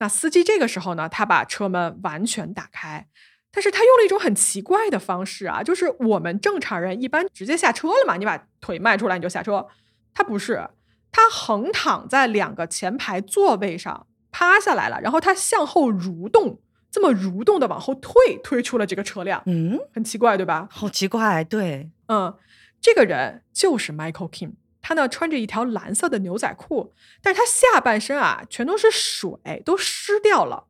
[0.00, 3.06] 那司机这个时候呢，他把车门完全打开，
[3.52, 9.68] 但是他用了一种很奇怪的方式啊，就是我们正常人一般直接下车了嘛，你把腿迈出来你就下车，
[10.12, 10.70] 他不是，
[11.12, 20.66] 他横躺在两个前排座位上，趴下来了，然后他向后蠕动，这么蠕动的往后退，推出了这个车辆，嗯，很奇怪对吧？
[20.68, 22.34] 好奇怪，对，嗯，
[22.80, 24.54] 这个人就是 Michael Kim，
[24.90, 30.66] 他呢穿着一条蓝色的牛仔裤，但是他下半身啊全都是水，都湿掉了。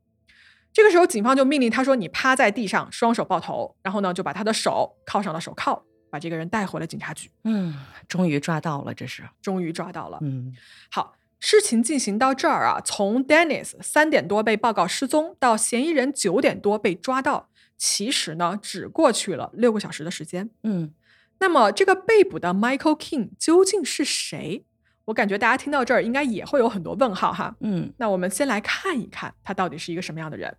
[0.75, 7.31] 这个时候，警方就命令他说：“你趴在地上，双手抱头。”然后呢，就把他的手铐上了手铐，把这个人带回了警察局。
[7.45, 7.75] 嗯，
[8.07, 10.19] 终于抓到了，这是，终于抓到了。
[10.21, 10.55] 嗯，
[10.91, 20.51] 好，事情进行到这儿啊，从 Dennis 三点多被报告失踪到嫌疑人九点多被抓到，其实呢只过去了六个小时的时间。
[20.63, 20.93] 嗯，
[21.41, 24.65] 那么这个被捕的 Michael King 究竟是谁？
[25.07, 27.57] 我感觉大家听到这儿应该也会有很多问号哈。
[27.61, 30.57] 嗯，那我们先来看一看他到底是一个什么样的人。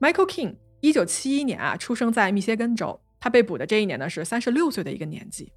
[0.00, 3.00] Michael King 一九七一年啊，出生在密歇根州。
[3.18, 5.52] 他被捕的这一年呢是三十六岁的一个年纪。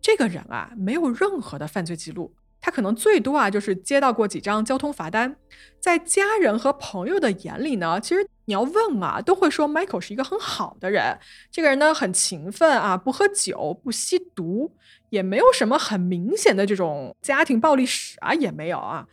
[0.00, 5.36] 这个人啊，没有任何的犯罪记录，他可能最多啊就是接到过几张交通罚单。
[5.80, 11.18] 在家人和朋友的眼里呢，其实你要问啊，都会说 Michael 是一个很好的人。
[11.50, 14.74] 这个人呢很勤奋啊，不喝酒，不吸毒，
[15.10, 19.06] 也没有什么很明显的这种家庭暴力史啊，也没有啊。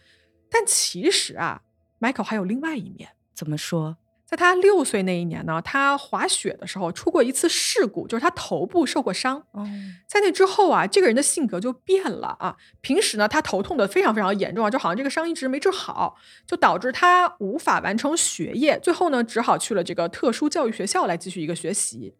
[0.50, 1.62] 但其实啊
[2.00, 3.10] ，Michael 还有另外一面。
[3.34, 3.98] 怎么说？
[4.26, 9.38] 在他六岁那一年呢，他滑雪的时候出过一次事故，就是他头部受过伤。
[9.52, 9.64] 哦，
[10.08, 12.56] 在那之后啊，这个人的性格就变了啊。
[12.82, 16.16] 平时呢，他头痛的非常非常严重啊，就好像这个伤一直没治好，
[16.48, 22.16] 就导致他无法完成学业，最后呢，只好去了这个特殊教育学校来继续一个学习。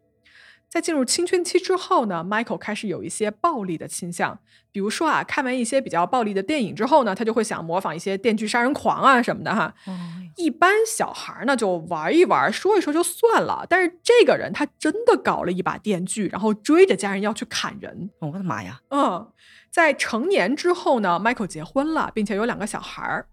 [0.68, 4.38] 在进入青春期之后呢，Michael 开始有一些暴力的倾向，
[4.70, 9.72] 比如说啊，看完一些比较暴力的电影之后呢，他就会想模仿一些电锯杀人狂啊什么的哈。
[9.86, 9.92] 哦，
[10.36, 18.10] 一般小孩呢就玩一玩，说一说就算了，但是这个人他真的搞了一把电锯，然后追着家人要去砍人。
[18.20, 18.80] 我的妈呀！
[18.90, 19.32] 嗯，
[19.70, 23.28] 在成年之后呢，Michael 结婚了，并且有两个小孩儿。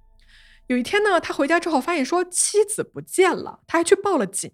[0.67, 4.49] 有一天呢，他回家之后发现说妻子不见了，他还去报了警。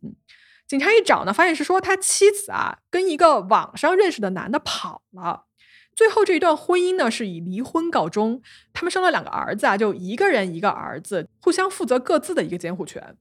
[0.70, 5.46] 警察一找呢，发现是说他妻子啊跟一个网上认识的男的跑了。
[5.96, 8.40] 最后这一段婚姻呢是以离婚告终。
[8.72, 13.18] 他们生了两个儿子啊，就一个人一个儿子，互相负责各自的一个监护权。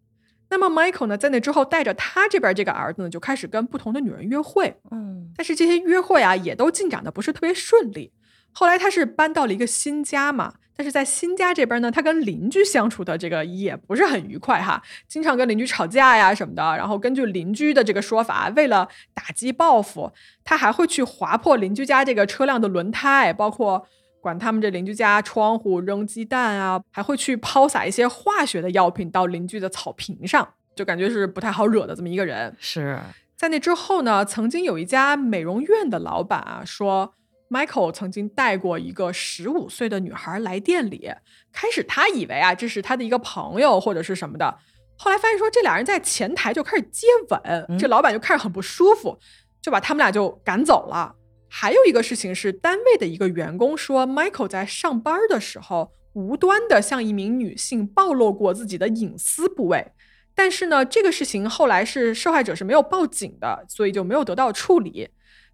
[0.51, 4.77] 那么 Michael 呢，在那之后带着他这边这个儿子呢，就开始跟不同的女人约会。
[4.91, 8.13] 嗯，但是这些约会啊，也都进展的不是特别顺利。
[8.59, 16.63] 后来他是搬到了一个新家嘛，但是在新家这边呢，他跟邻居相处的这个也不是很愉快哈，经常跟邻居吵架呀什么的。
[16.77, 23.87] 然后根据邻居的这个说法，为了打击报复，他还会去划破邻居家这个车辆的轮胎，包括
[24.21, 32.53] 管他们这邻居家窗户扔鸡蛋啊，还会去抛洒一些化学的药品到邻居的草坪上，就感觉是不太好惹的这么一个人。
[32.59, 32.99] 是，
[33.37, 37.15] 在那之后呢，曾经有一家美容院的老板啊说
[37.51, 41.11] ，Michael 曾经带过一个十五岁的女孩来店里。
[41.53, 44.59] 开始他以为啊这是他的一个朋友或者是什么的，
[44.97, 49.19] 后来发现说这俩人在前台就开始接吻，这老板就开始很不舒服，
[49.61, 51.15] 就把他们俩就赶走了。
[51.49, 59.93] 还有一个事情是，单位的一个员工说，Michael 在上班的时候无端的向一名女性暴露过自己的隐私部位。
[60.35, 65.09] 但是呢，这个事情后来是受害者是没有报警的，所以就没有得到处理。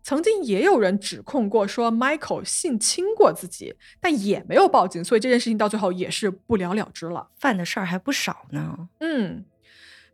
[0.04, 7.28] 曾经也有人指控过说 Michael 性侵过自己，但也没有报警，所以这件事情到最后也是不了了之了。
[7.38, 8.90] 犯的事儿还不少呢。
[9.00, 9.46] 嗯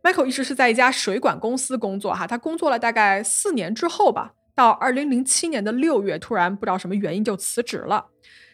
[0.01, 8.07] ，Michael 一直是在一家水管公司工作哈，他工作了大概四年之后吧，到二零零七年的六月，突然不知道什么原因就辞职了。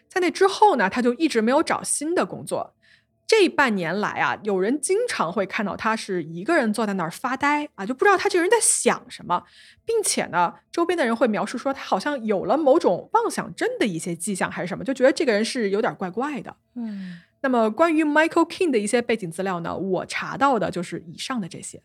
[0.08, 2.72] 在那之后呢，他就一直没有找新的工作。
[3.26, 9.44] 这半年来啊，有人经常会看到他是一个人坐在那儿发呆啊，就不知道他这个人在想什么，
[9.84, 16.56] 并且呢，周边的人会描述说他好像有了某种妄想症的一些迹象，还是什么，就觉得这个人是有点怪怪的。
[16.74, 21.82] 嗯，那么关于 Michael King 的一些背景资料呢，我查到的就是以上的这些。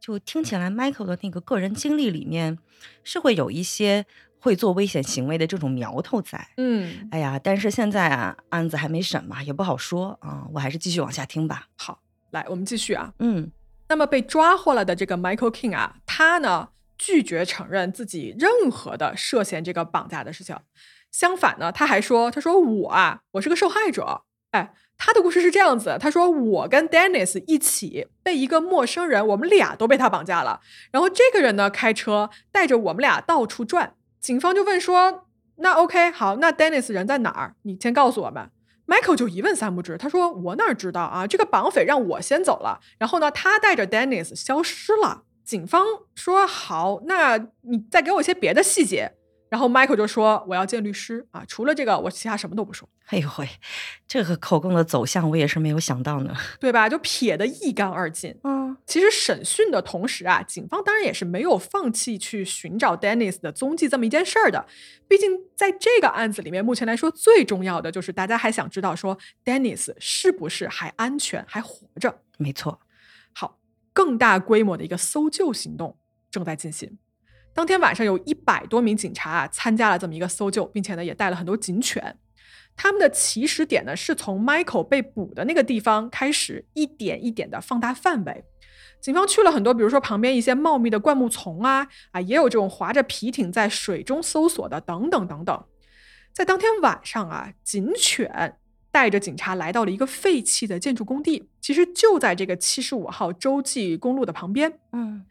[0.00, 2.56] 就听起来 Michael 的那个个人经历里面
[3.02, 4.06] 是会有一些
[4.40, 6.48] 会做危险行为的这种苗头在。
[6.56, 10.46] 嗯，哎呀，但是现在啊，案子还没审嘛，也不好说啊。
[10.54, 11.66] 我还是继续往下听吧。
[11.76, 13.12] 好，来我们继续啊。
[13.18, 13.50] 嗯，
[13.88, 20.56] 那么被抓获了的这个 Michael King 啊，他呢拒绝承认自己任何的涉嫌这个绑架的事情。
[21.10, 24.22] 相反呢，他还说：“他说我啊，我是个受害者。”
[24.52, 30.60] 哎，他的故事是这样子：他说我跟 Dennis 一起被一个陌生人，我们俩都被他绑架了。
[30.90, 33.94] 然后这个人呢，开车带着我们俩到处转。
[34.20, 35.26] 警方就问说
[35.56, 37.54] ：“那 OK，好，那 Dennis 人在哪儿？
[37.62, 38.50] 你先告诉我们。”
[38.86, 41.26] Michael 就一问三不知，他说：“我哪知道啊？
[41.26, 49.12] 这个绑匪让我先走了，然后呢，他带着 Dennis 消失了。”警方说：“好，那你再给我一些别的细节。”
[49.48, 53.48] 然后 Michael 就说：“我要见律师啊，除了这个，我其他什么都不说，哎呦喂，
[54.06, 56.34] 这个口供的走向我也是没有想到呢。
[56.60, 56.88] 对吧？
[56.88, 64.66] 就撇得一干二净。”嗯，其实审讯的同时啊，警方当然也是没有放弃去寻找 Dennis 的踪迹这么一件事儿的。
[65.08, 72.20] 毕竟在这个案子里面，目前来说最重要的就是大家还想知道说 Dennis 是不是还安全还活着。
[72.36, 72.80] 没错。
[73.32, 73.58] 好，
[73.94, 75.96] 更大规模的一个搜救行动
[76.30, 76.98] 正在进行。
[77.58, 82.16] 当天晚上有一百多名警察啊参加了这么一个搜救，并且呢也带了很多警犬。
[82.76, 88.44] 他们的起始点呢是从 Michael 被捕的那个地方开始，一点一点的放大范围。
[89.00, 95.64] 警方去了很多，比如说旁边一些茂密的灌木丛啊，啊，也有这种划着皮艇在水中搜索的，等等等等。
[96.32, 98.56] 在当天晚上啊，警犬
[98.92, 104.78] 带着警察来到了一个废弃的建筑工地，其实就在这个七十五号洲际公路的旁边。
[104.92, 105.24] 嗯，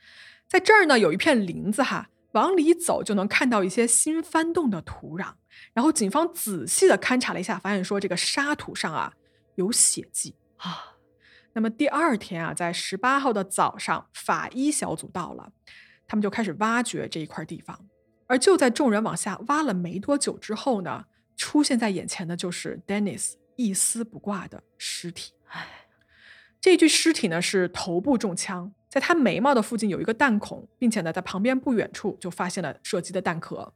[0.49, 5.33] 在这儿呢，有一片林子哈，往里走就能看到一些新翻动的土壤。
[5.73, 9.11] 然后警方仔细的勘察了一下，发现说这个沙土上啊
[9.55, 10.97] 有血迹啊。
[11.53, 15.51] 那么第二天啊，在十八号的早上，法医小组到了，
[16.07, 17.88] 他们就开始挖掘这一块地方。
[18.27, 25.33] 而就在众人往下挖了没多久之后呢，出现在眼前的就是 Dennis 一丝不挂的尸体。
[25.47, 25.88] 唉，
[26.61, 33.73] 这具尸体呢是头部中枪，在他眉毛的附近有一个弹孔，并且呢在旁边不远处就发现了射击的弹壳。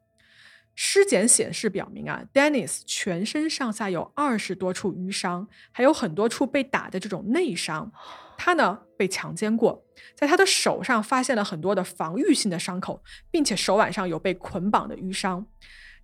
[0.74, 7.92] 尸检显示表明啊，Dennis 全身上下有二十多处淤伤，还有很多处被打的这种内伤。
[8.38, 9.86] 他呢被强奸过，
[10.16, 15.46] 在他的手上发现了很多的防御性的伤口，并且手腕上有被捆绑的淤伤。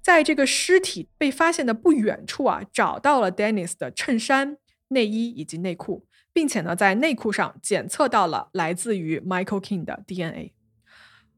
[0.02, 4.58] 在这个尸体被发现的不远处啊，找到了 Dennis 的衬衫、
[4.90, 6.06] 内衣以及内裤，
[6.38, 10.54] 并且呢在内裤上检测到了来自于 Michael King 的 DNA。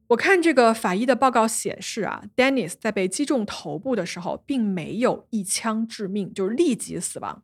[0.07, 7.41] 我看这个法医的报告显示啊，Dennis 在被击中头部的时候，并没有一枪致命，就是立即死亡。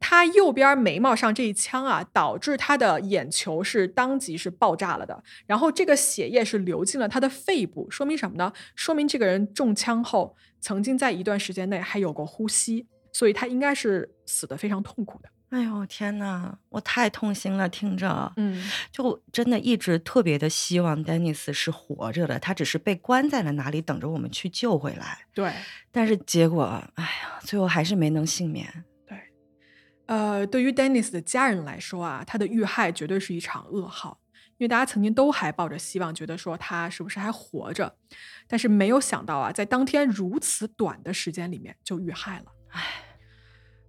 [0.00, 5.22] 他右边眉毛上这一枪啊，导致他的眼球是当即是爆炸了的。
[5.46, 8.50] 然后这个血液是流进了他的肺部，说明什么呢？
[8.74, 15.28] 说明这个人中枪后曾经在一段时间内还有过呼吸，所以他应该是死的非常痛苦的。
[15.50, 25.20] 哎呦天哪，我太痛心了，听着，嗯，就真的一直特别的希望 Dennis 是活着的，他只是被关在了哪里，等着我们去救回来。
[25.32, 25.52] 对，
[25.92, 28.84] 但是结果，哎呀，最后还是没能幸免。
[29.06, 29.16] 对，
[30.06, 34.18] 呃，对于 Dennis 的家人来说啊，他的遇害绝对是一场噩耗，
[34.58, 37.96] 因为大家曾经都还抱着希望，觉得说他是不是还活着，
[38.48, 42.46] 但是没有想到啊，在当天如此短的时间里面就遇害了。
[42.70, 43.05] 唉。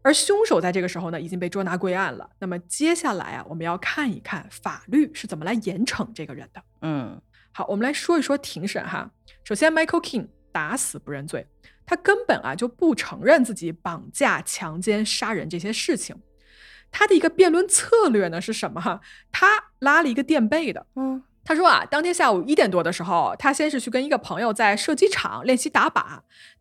[0.07, 2.29] 而凶手在这个时候呢，已经被捉拿归案了。
[2.39, 6.63] 那么接下来啊，我们要看一看法律是怎么来严惩这个人的。
[6.81, 9.11] 嗯，好，我们来说一说庭审哈。
[9.43, 11.45] 首先，Michael King 打死不认罪，
[11.85, 16.15] 他根本啊就不承认自己绑架、强奸、杀人这些事情。
[16.89, 19.01] 他的一个辩论策略呢是什么哈？
[19.29, 19.47] 他
[19.79, 20.87] 拉了一个垫背的。
[20.95, 26.03] 嗯，他说啊，当天下午一点多的时候，他先是去跟一个朋友在射击场练习打靶。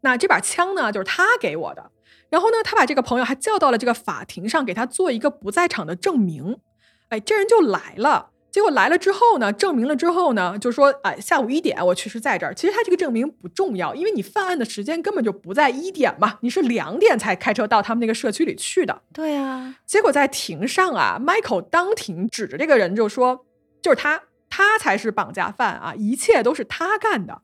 [0.02, 1.90] 那这把枪呢，就是他给我的。
[2.30, 6.58] 然后呢，他把这个朋友还叫到了这个法庭上，给他做一个不在场的证明。
[7.08, 8.30] 哎，这人就来了。
[8.52, 12.54] 结果来了之后呢，证明了之后呢，就说，哎，下午一点我确实在这儿。
[12.54, 19.02] 其实他这个证明不重要，因为你犯案的时间根本就不在一点嘛，你是两点才开车到他们那个社区里去的。
[19.12, 19.74] 对啊。
[19.84, 23.44] 结果在庭上啊，Michael 当庭指着这个人就说，
[23.82, 27.42] 就是他，他才是绑架犯啊，一切都是他干的。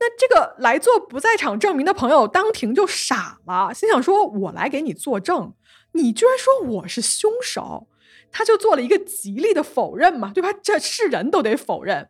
[0.00, 5.54] 那这个来做不在场证明的朋友当庭就傻了，心想说：“我来给你作证，
[5.92, 7.86] 你居然说我是凶手。”
[8.34, 10.48] 他就做了一个极力的否认嘛，对吧？
[10.62, 12.08] 这是人都得否认。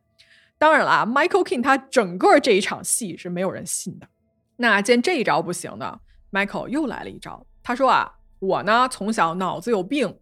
[0.57, 4.07] 当然了，Michael King 他整个这一场戏是没有人信的。
[4.57, 5.99] 那见这一招不行呢
[6.31, 7.45] ，Michael 又来了一招。
[7.65, 10.17] 他说：“啊，我呢从小脑子有病，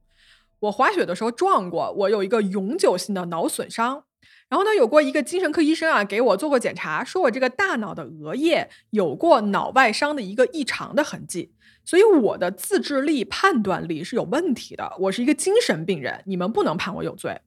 [0.60, 4.04] 我滑雪的时候撞过，我有一个永久性的脑损伤。”
[4.50, 11.52] 然后呢，有过一个精神科医生啊，给我做过检查，说我这个大脑的额叶有过脑外伤的一个异常的痕迹，
[11.84, 14.92] 所以我的自制力、判断力是有问题的。
[14.98, 17.40] 我是一个精神病人，你们不能判我有罪。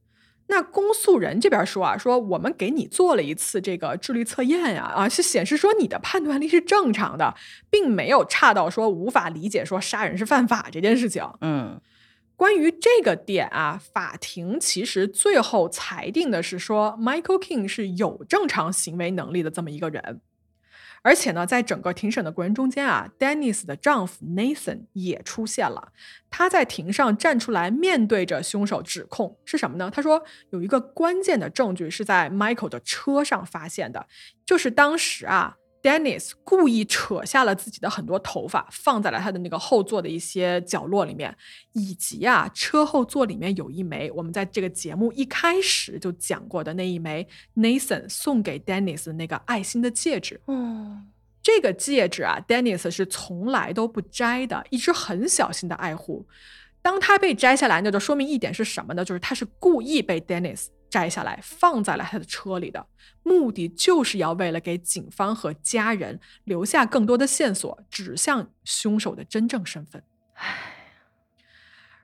[0.48, 7.36] 那公诉人这边说啊，说我们给你做了一次这个智力测验呀，啊，是显示说你的判断力是正常的，
[7.70, 11.22] 并没有差到说无法理解说杀人是犯法这件事情。
[11.42, 11.82] 嗯。
[12.36, 20.20] 关于这个点啊，法庭其实最后裁定的是说，Michael King 是有正常行为能力的这么一个人，
[21.04, 25.94] 而且呢，在整个庭审的过程中间啊，Dennis 的丈夫 Nathan 也出现了，
[26.30, 29.90] 他在庭上站出来面对着凶手指控是什么呢？
[29.94, 34.08] 他说有一个关键的证据是在 Michael 的车上发现的，
[34.46, 35.58] 就是当时啊。
[35.84, 41.36] Dennis 故意扯下了自己的很多头发，放在了他的那个后座的一些角落里面，
[41.74, 50.40] 以及啊，车后座里面有一枚我们在这个节目一开始就讲过的那一枚 Nathan 送给 Dennis 的那个爱心的戒指。
[50.48, 51.12] 嗯，
[51.42, 56.26] 这个戒指啊，Dennis 是从来都不摘的，一直很小心的爱护。
[56.84, 59.04] 当他被摘下来，那就说明一点是什么呢？
[59.04, 60.68] 就是他是故意被 Dennis。
[60.90, 62.86] 摘下来放在了他的车里的
[63.24, 70.04] 目的，就是要为了给警方和家人留下更多的线索，指向凶手的真正身份。
[70.36, 70.56] 唉，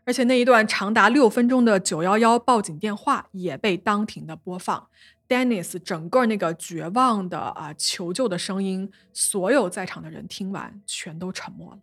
[0.05, 4.88] 而且那一段长达六分钟的九幺幺报警电话也被当庭的播放。
[5.27, 11.80] Dennis 整个那个绝望的啊求救的声音，所有在场的人听完全都沉默了。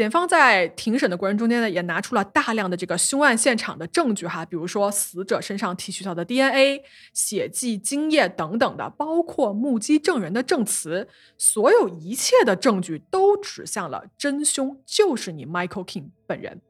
[0.00, 6.82] 检方在庭审的过程中间呢，也拿出了大量的这个凶案现场的证据哈，比如说死者身上提取到的 DNA、
[7.12, 16.62] 血迹、精液等等的，包括目击证人的证词，所有一切的证据都指向了真凶就是你 Michael King 本人。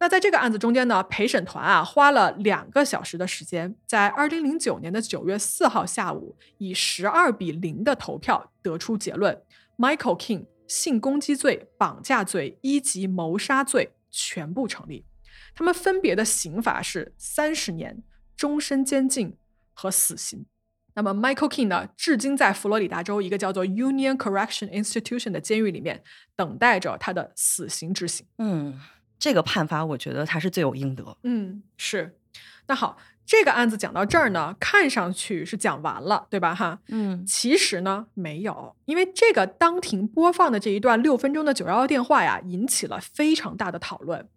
[0.00, 9.40] 那在这个案子中间呢，陪审团啊花了两个小时的时间，在二零零九年的九月四号下午，以十二比零的投票得出结论
[9.78, 15.04] ：Michael King 性攻击罪、绑架罪、一级谋杀罪全部成立。
[15.54, 18.02] 他们分别的刑罚是三十年、
[18.36, 19.36] 终身监禁
[19.72, 20.46] 和死刑。
[20.94, 26.04] 那么 Michael King 呢，至今在佛罗里达州一个叫做 Union Correction Institution 的监狱里面
[26.36, 28.26] 等待着他的死刑执行。
[28.38, 28.80] 嗯，
[29.18, 31.18] 这个判罚我觉得他是罪有应得。
[31.24, 32.18] 嗯，是。
[32.66, 32.96] 那好，
[33.26, 36.54] 这个案子讲到这儿呢，看上去是讲完了，对吧？
[36.54, 44.28] 哈，嗯其实呢没有，因为这个当庭播放的这一段六分钟的九幺幺电话呀，引起了非常大的讨论。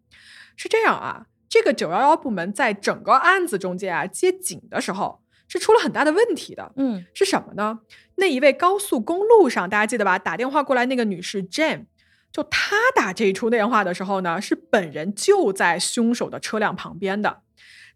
[0.56, 6.72] 是这样啊，这个九幺幺部门在整个案子中间啊接警的时候是出了很大的问题的。
[6.78, 7.80] 嗯是什么呢？
[8.16, 10.18] 那一位高速公路上，大家记得吧？
[10.18, 11.86] 打电话过来那个女士 Jane，
[12.32, 17.42] 就她打这一出电话的时候呢，是本人就在凶手的车辆旁边的。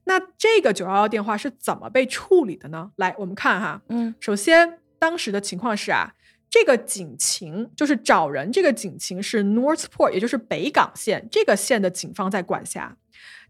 [0.06, 2.92] 那这个九幺幺电话是怎么被处理的呢？
[2.96, 6.14] 来，我们看哈，嗯首先当时的情况是啊，
[6.50, 12.98] 这个警情就是找人，这个警情是 Northport，也就是北港县这个县的警方在管辖。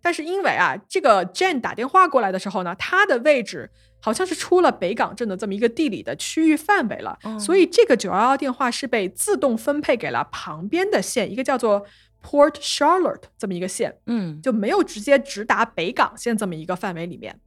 [0.02, 3.70] 但是因为啊，这个 Jane 打电话过来的时候呢，他的位置
[4.02, 11.86] 好像是出了北港镇的这么一个地理的区域范围了，哦所以这个九幺幺电话是被自动分配给了旁边的县，一个叫做
[12.24, 13.98] Port Charlotte 这么一个县。
[14.06, 17.40] 嗯就没有直接直达北港县这么一个范围里面。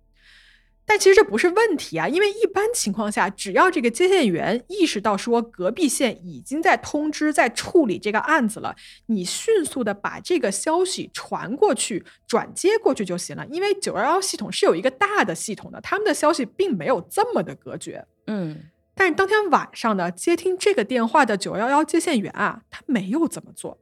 [0.87, 13.47] 但其实这不是问题啊，因为一般情况下，只要这个接线员意识到说隔壁县已经在通知、在处理这个案子了，你迅速的把这个消息传过去、转接过去就行了。
[13.47, 18.05] 因为九幺幺系统是有一个大的系统的，他们的消息并没有这么的隔绝。
[18.27, 18.64] 嗯
[18.95, 23.79] 但是当天晚上呢，接听这个电话的九幺幺接线员啊，他没有怎么做。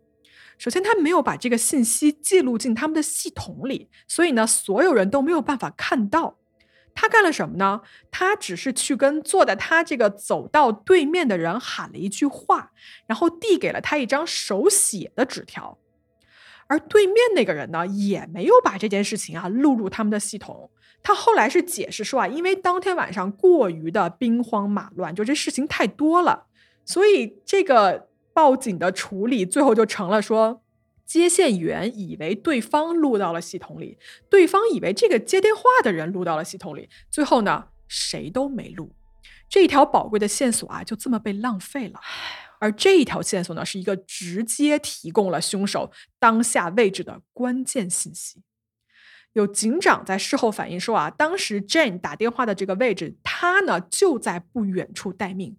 [0.58, 6.38] 首先，他没有把这个信息记录进他们的系统里，所以呢，所有人都没有办法看到。
[6.94, 7.80] 他干了什么呢？
[8.10, 12.70] 他只是去跟坐在他这个走道对面的人喊了一句话，
[13.06, 15.78] 然后递给了他一张手写的纸条。
[16.66, 20.70] 而对面那个人呢，也没有把这件事情啊录入他们的系统。
[21.02, 26.46] 他后来是解释说啊，因为当天晚上过于的兵荒马乱，就这事情太多了，
[26.84, 30.62] 所以这个报警的处理最后就成了说，
[31.04, 33.98] 接线员以为对方录到了系统里，
[34.30, 38.94] 对方以为这个接电话的人录到了系统里，最后呢，谁都没录。
[39.48, 42.00] 这一条宝贵的线索啊，就这么被浪费了。
[42.58, 48.42] 而这一条线索呢，是一个直接提供了凶手当下位置的关键信息。
[49.32, 55.56] 有警长在事后反映说啊，当时 Jane 打电话的这个位置，他呢就在不远处待命。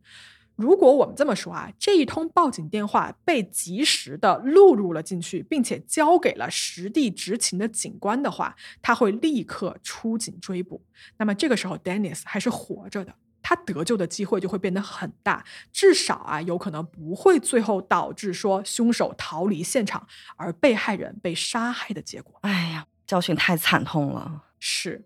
[0.55, 10.83] 如果我们这么说啊，这一通报警电话被及时的录入了进去，并且交给了实地执勤的警官的话，他会立刻出警追捕。
[11.17, 22.37] 那么这个时候，Dennis 还是活着的，他得救的机会就会变得很大，至少啊，有可能不会最后导致说凶手逃离现场，而被害人被杀害的结果。
[22.41, 24.43] 哎呀，教训太惨痛了。
[24.59, 25.03] 是，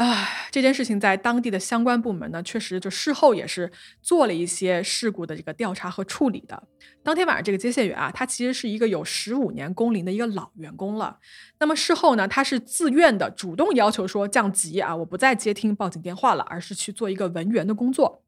[0.00, 3.70] 唉，这件事情在当地的相关部门呢，确实就事后也是
[4.00, 6.62] 做了一些事故的这个调查和处理的。
[7.02, 11.18] 当天晚上，这个接线员啊，他其实是一个有十五年工龄的一个老员工了。
[11.58, 18.22] 那么事后呢，他是自愿的，主动要求说降级啊，我不再接听报警电话了，而是去做一个文员的工作。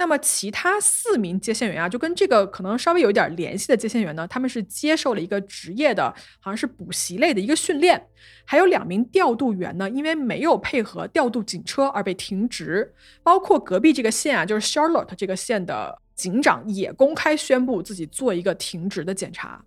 [0.00, 6.04] 那么其他四名接线员啊，就跟这个可能稍微有一点联系的接线员呢，他们是接受了一个职业的，
[6.40, 8.02] 好像是补习类的一个训练。
[8.46, 12.94] 还有两名调度员呢，因为没有配合调度警车而被停职。
[13.22, 19.62] 包括隔壁这个县啊，就是 Charlotte 这个县的警长也公开宣布自己做一个停职的检查。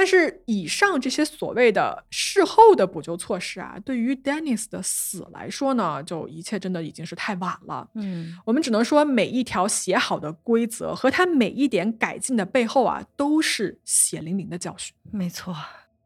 [0.00, 7.86] 但是以上这些所谓的事后的补救措施啊，对于 Dennis 的死来说呢，就一切真的已经是太晚了。
[7.96, 14.94] 嗯我们只能说，每一条写好的规则和他每一点改进的背后啊，都是血淋淋的教训。
[15.10, 15.54] 没错。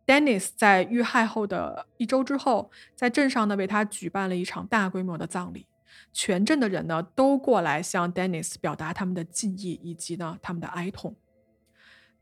[0.04, 5.68] Dennis 在遇害后的一周之后，在镇上呢为他举办了一场大规模的葬礼，
[6.12, 11.14] 全镇的人呢都过来向 Dennis 表达他们的敬意以及呢他们的哀痛。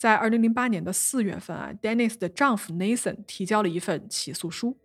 [0.02, 4.76] 在二零零八年的四月份啊，Dennis 的丈夫 Nathan 提交了一份起诉书，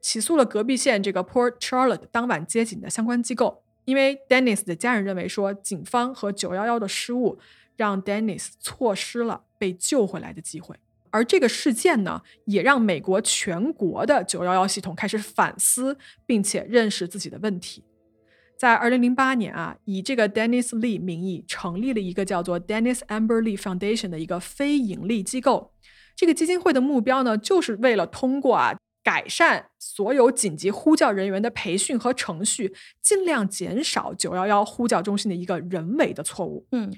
[0.00, 7.38] 起诉了隔壁县这个 Port Charlotte 当晚接警的相关机构，因为 Dennis 的家人认为说，警方和九幺幺的失误
[7.76, 10.74] 让 Dennis 错失了被救回来的机会。
[11.10, 15.96] 而这个事件呢，也让美国全国的911系统开始反思，
[16.26, 17.84] 并且认识自己的问题。
[18.58, 25.72] 在二零零八年啊，以这个 Dennis Lee 名义成立了一个叫做 Dennis Amber Lee Foundation 的一个非盈利机构。
[26.14, 36.66] 这个基金会的目标呢，就是为了通过啊改善所有紧急呼叫人员的培训和程序，尽量减少九幺幺呼叫中心的一个人为的错误。
[36.72, 36.92] 嗯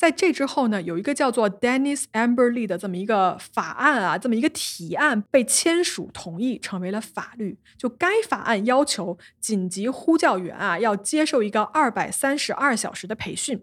[0.00, 7.58] 在这之后呢，有一个叫做 Dennis Amber Lee 的这么一个法案啊，这么一个提案被签署同意，成为了法律。
[7.76, 13.62] 就该法案要求紧急呼叫员啊要接受一个二百三十二小时的培训，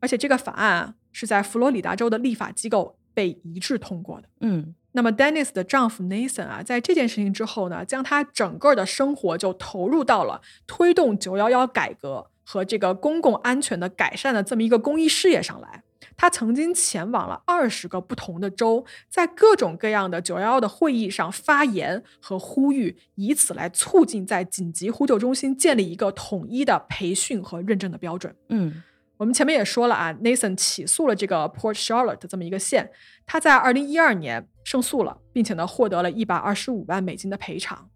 [0.00, 4.28] 而且这个法案啊是在佛罗里达州的立法机构被一致通过的。
[4.42, 15.82] 嗯那么，Dennis 的丈夫 Nathan 啊，在这件事情之后呢，将他整个的生活就投入到了推动911改革和这个公共安全的改善的这么一个公益事业上来。
[16.16, 28.34] 他曾经前往了二十个不同的州，在各种各样的九幺幺的会议上发言和呼吁，以此来促进在紧急呼救中心建立一个统一的培训和认证的标准。
[28.48, 28.82] 嗯
[29.18, 32.90] 我们前面也说了啊，Nathan 起诉了这个 Port Charlotte 这么一个县，
[33.26, 37.90] 他在二零一二年胜诉了，并且呢获得了一百二十五万美金的赔偿。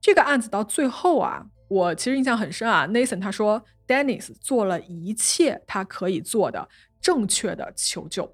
[0.00, 2.86] 这个案子到最后啊，我其实印象很深啊。
[2.86, 6.68] Nathan 他说，Dennis 做了一切他可以做的
[7.00, 8.26] 正确的求救，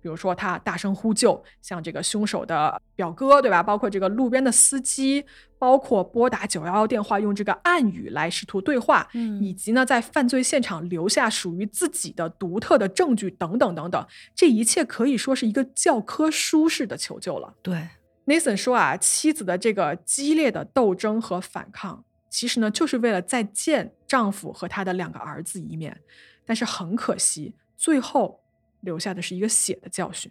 [0.00, 3.62] 比如说他大声呼救，像这个凶手的表哥对吧？
[3.62, 5.24] 包括这个路边的司机，
[5.58, 17.54] 包括拨打九幺幺电话用这个暗语来试图对话，嗯以及呢在犯罪现场留下属于自己的独特的证据等等等等，这一切可以说是一个教科书式的求救了。
[17.62, 17.88] 对
[18.26, 22.04] ，Nathan 说啊，妻子的这个激烈的斗争和反抗，
[22.36, 25.98] 其实呢，就是为了再见丈夫和他的两个儿子一面。
[26.44, 28.38] 但是很可惜，最后
[28.82, 30.30] 留下的是一个血的教训。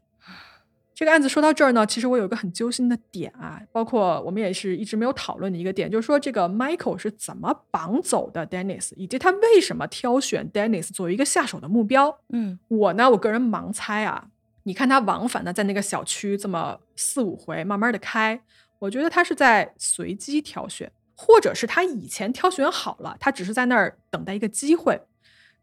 [0.93, 12.19] 这个案子说到这儿呢，其实我有一个很揪心的点啊，包括我们也是一直没有讨论的一个点，就是说这个 Michael 是怎么绑走的 Dennis，以及他为什么挑选 Dennis 作为一个下手的目标。
[12.29, 14.29] 嗯我呢，我个人盲猜啊，
[14.63, 18.39] 你看他往返的在那个小区这么四五回，慢慢的开，
[18.79, 25.01] 我觉得他是在随机挑选，或者是他以前挑选好了，他只是在那儿等待一个机会。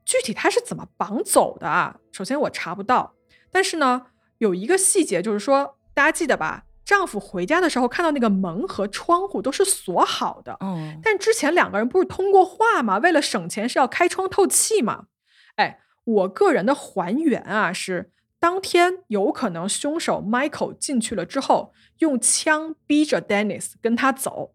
[0.04, 2.00] 具体他是怎么绑走的啊？
[2.10, 3.14] 首先我查不到，
[3.50, 4.06] 但是呢，
[4.38, 6.64] 有一个细节就是说，大家记得吧？
[6.84, 12.98] 丈夫回家的时候看到那个门和窗户都是锁好的，嗯但之前两个人不是通过话吗？
[12.98, 15.04] 为了省钱是要开窗透气嘛？
[15.54, 24.52] 哎，我个人的还原啊是，当天有可能凶手 Michael 进去了之后，用枪逼着 Dennis 跟他走，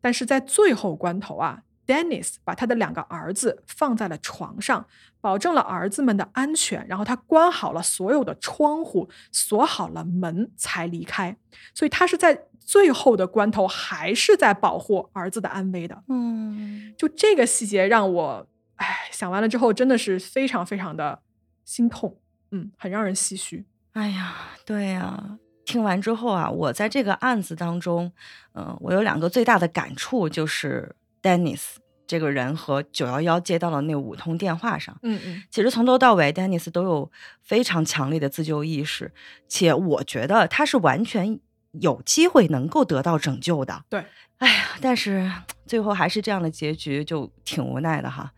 [0.00, 4.86] 但是在最后关头啊，Dennis 把他的两个儿子放在了床上，
[5.20, 11.36] 保证了儿子们的安全，然后他关好了所有的窗户，锁好了门才离开。
[11.74, 16.02] 所以他是在最后的关头还是在保护儿子的安危的。
[16.08, 18.46] 嗯就这个细节让我，
[18.76, 21.20] 哎，想完了之后真的是非常非常的
[21.64, 22.20] 心痛，
[22.52, 23.64] 嗯，很让人唏嘘。
[23.92, 25.38] 哎呀，对呀、
[25.70, 28.10] 听完之后啊，我在这个案子当中，
[28.54, 37.10] 嗯、我有两个最大的感触，就是 Dennis 这个人和九幺幺接到了那五通电话上，嗯嗯其实从头到尾，Dennis 都有
[37.42, 39.12] 非常强烈的自救意识，
[39.46, 41.38] 且我觉得他是完全
[41.70, 43.84] 有机会能够得到拯救的。
[43.88, 44.04] 对，
[44.38, 45.30] 哎呀，但是
[45.66, 48.32] 最后还是这样的结局，就挺无奈的哈。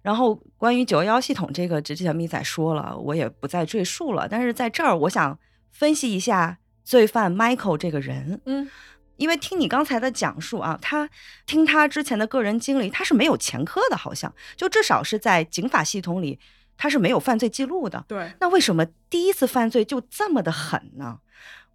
[0.00, 4.26] 然后关于九幺幺系统这个，这之前咪仔说了，我也不再赘述了。
[4.26, 5.38] 但是在这儿，我想
[5.70, 8.70] 分析一下罪犯 Michael 这个人，嗯
[9.16, 11.08] 因为听你刚才的讲述啊，他
[11.44, 16.38] 听他之前的个人经历，他是没有前科的，好像就至少是在警法系统里，
[16.78, 18.04] 他是没有犯罪记录的。
[18.08, 21.18] 对，那为什么第一次犯罪就这么的狠呢？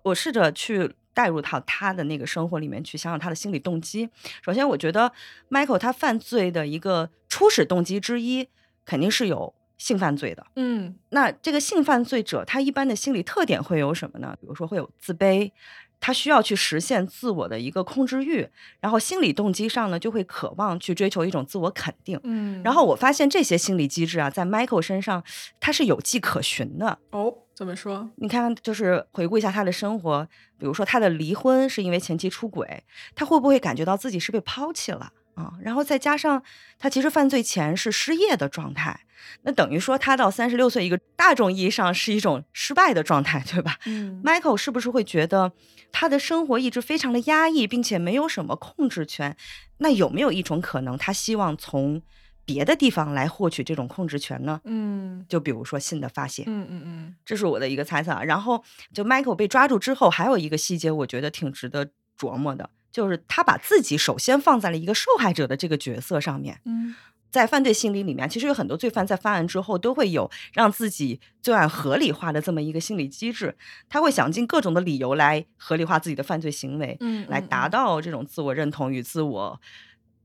[0.01, 4.09] 我试着去带入到他的那个生活里面去，想想他的心理动机。
[4.43, 5.11] 首先，我觉得
[5.49, 8.49] Michael 他犯罪的一个初始动机之一，
[8.85, 10.45] 肯定是有性犯罪的。
[10.55, 14.35] 嗯那这个性犯罪者，他一般的心理特点会有什么呢？
[14.39, 15.51] 比如说会有自卑，
[15.99, 18.47] 他需要去实现自我的一个控制欲，
[18.79, 22.19] 然后心理动机上呢，就会渴望去追求一种自我肯定。
[22.23, 25.23] 嗯，然后我发现这些心理机制啊，在 Michael 身上，
[25.59, 26.99] 他是有迹可循的。
[27.11, 28.09] 哦，怎么说？
[28.17, 30.27] 你看，就是回顾一下他的生活，
[30.59, 32.83] 比如说他的离婚是因为前妻出轨，
[33.15, 35.53] 他会不会感觉到自己是被抛弃了啊？
[35.61, 36.41] 然后再加上
[36.79, 39.01] 他其实犯罪前是失业的状态，
[39.43, 43.77] 那等于说他到三十六岁，一个大众意义上是一种失败的状态，对吧？
[43.85, 45.51] 嗯 Michael 是不是会觉得
[45.91, 49.35] 他的生活一直非常的压抑，并且没有什么控制权？
[49.77, 52.01] 那有没有一种可能，他希望从
[52.45, 54.61] 别的地方来获取这种控制权呢？
[54.63, 58.23] 嗯就比如说信的发泄，嗯嗯嗯这是我的一个猜测啊。
[58.23, 58.63] 然后
[58.93, 66.61] 就 Michael 被抓住之后，还有一个细节，我觉得挺值得琢磨的，就是他把自己首先放在了一个受害者的这个角色上面。
[66.63, 66.95] 嗯。
[67.29, 73.57] 在犯罪心理里面，其实有很多罪犯在犯案之后都会有让自己罪案合理化的这么一个心理机制，
[73.89, 79.59] 他会想尽各种的理由来合理化自己的犯罪行为，嗯，来达到这种自我认同与自我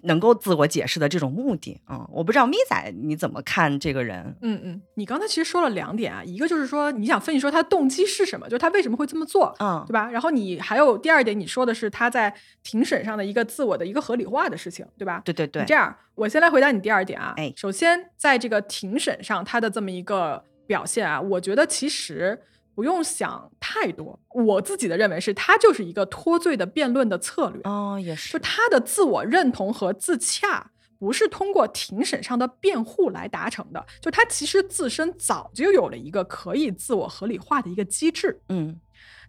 [0.03, 4.35] 能够自我解释的这种目的啊、嗯我不知道咪仔你怎么看这个人？
[4.43, 10.11] 嗯嗯，你刚才其实说了两点啊，一个就是说你想分析说他的动机是什么，就是他为什么会这么做，嗯对吧？
[10.11, 15.23] 然后你还有第二点，你说的是他在庭审上的一个自我的一个合理化的事情，对吧？
[15.25, 17.35] 对对对你这，样，我先来回答你第二点啊。
[17.37, 22.41] 哎首先在这个庭审上，他的这么一个表现啊，我觉得其实
[22.81, 24.19] 不用想太多。
[24.31, 27.61] 我自己的认为是，他就是一个脱罪的辩论的策略。
[27.65, 38.41] 哦，也是就他的自我认同和自洽不是通过庭审上的辩护来达成的，就他其实自身早就有了一个可以自我合理化的一个机制。
[38.49, 38.81] 嗯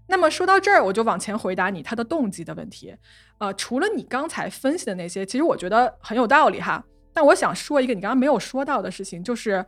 [0.07, 2.95] 那么说到这儿，我就往前回答你他的动机的问题。
[3.37, 6.81] 呃，除了你刚才分析的那些，其实我觉得很有道理哈。
[7.11, 9.65] 但我想说一个你刚刚没有说到的事情，就是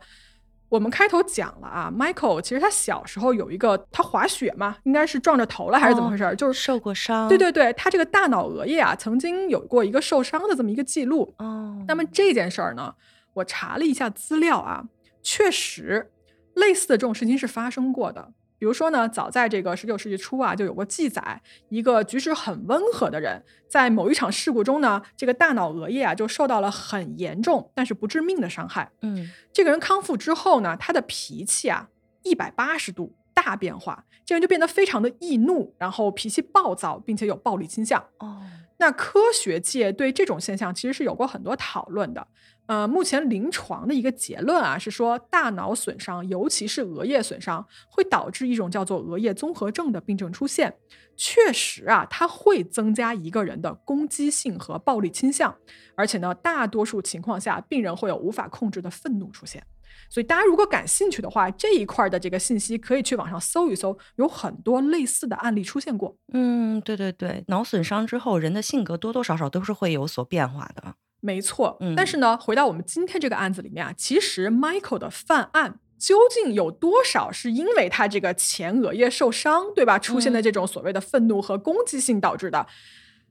[0.68, 6.34] 我们开头讲了啊，Michael 其实他小时候有一个他滑雪嘛，应该是撞着头了还是怎么回事儿？
[6.34, 11.32] 就是受过伤，对对对，他这个大脑额叶啊，曾经有过一个受伤的这么一个记录。
[11.38, 12.94] 哦，那么这件事儿呢，
[13.34, 14.84] 我查了一下资料啊，
[15.22, 16.10] 确实
[16.54, 18.32] 类似的这种事情是发生过的。
[18.64, 21.38] 比如说呢，早在这个十九世纪初啊，就有过记载，
[21.68, 28.90] 一个举止很温和的人，在某一场事故中呢，这个大脑额叶啊就受到了很严重但是不致命的伤害。
[29.02, 31.90] 嗯这个人康复之后呢，他的脾气啊
[32.22, 38.02] 一百八十度大变化，这人就变得非常的易怒，然后脾气暴躁，并且有暴力倾向。
[38.16, 38.40] 哦
[38.76, 42.26] 那科学界对这种现象其实是有过很多讨论的。
[42.66, 50.74] 呃，目前临床的一个结论啊是说，大脑损伤，尤其是额叶损伤，会导致一种叫做额叶综合症的病症出现。
[51.16, 55.54] 确实啊，它会增加一个人的攻击性和暴力倾向，
[55.94, 59.62] 而且呢，大多数情况下，病人会有无法控制的愤怒出现。
[60.10, 66.16] 所以大家如果感兴趣的话，这一块的这个信息可以去网上搜一搜，有很多类似的案例出现过。
[66.32, 70.94] 嗯，对对对，脑损伤之后，人的性格多多少少都是会有所变化的。
[71.24, 71.94] 没错，嗯。
[71.96, 79.98] 但是呢，回到我们今天这个案子里面啊，其实 Michael 的犯案究竟有多少是因为他这个前额叶受伤，对吧？
[79.98, 82.66] 出现的这种所谓的愤怒和攻击性导致的，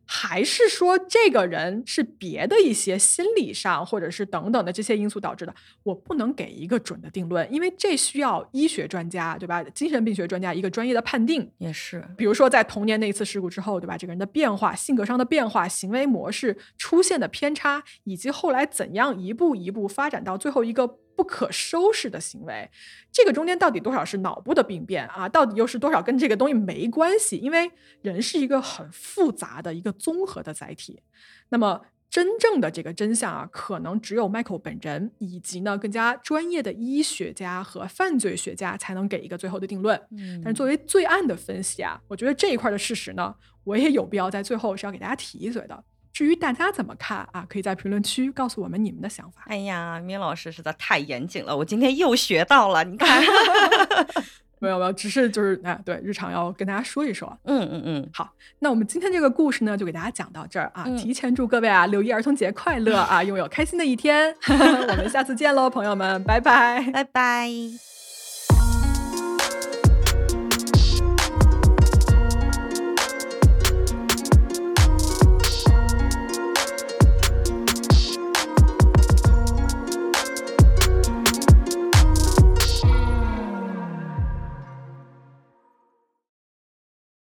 [0.06, 5.56] 还是说这个人是别的一些心理上或者是等等的这些因素导致的？
[5.84, 9.64] 我不能给一个准的定论，因为这需要医学专家，对吧？
[9.64, 11.50] 精神病学专家一个专业的判定。
[11.58, 13.98] 也是，比如说，在童年那一次事故之后，对吧？
[13.98, 22.70] 这个人的变化、性格上的变化、行为模式出现的偏差，以及后来怎样一步一步发展到最后一个不可收拾的行为，
[23.12, 25.28] 这个中间到底多少是脑部的病变啊？
[25.30, 27.38] 到底又是多少跟这个东西没关系？
[27.38, 31.02] 因为人是一个很复杂的一个综合的载体。
[31.50, 31.86] 那么。
[32.10, 40.00] 真正的这个真相啊，可能只有 Michael 本人以及呢更加专业的医学家和犯罪学家才能给一个最后的定论。
[40.12, 43.34] 嗯但是作为罪案的分析啊，我觉得这一块的事实呢，
[43.64, 45.84] 我也有必要在最后是要给大家提一嘴的。
[46.14, 49.42] 至于大家怎么看啊，可以在评论区告诉我们你们的想法。
[49.48, 52.84] 哎呀，米老师实在太严谨了，我今天又学到了。
[52.84, 53.22] 你看
[54.60, 57.38] 没有没有，只是就是啊，对，日常要跟大家说一说。
[57.44, 60.84] 嗯嗯嗯，好，那我们今天这个故事呢，就给大家讲到这儿啊。
[60.86, 64.34] 嗯提前祝各位啊，六一儿童节快乐啊，拥有开心的一天。
[64.48, 66.90] 我们下次见喽，朋友们，拜拜。
[66.94, 68.03] 拜拜。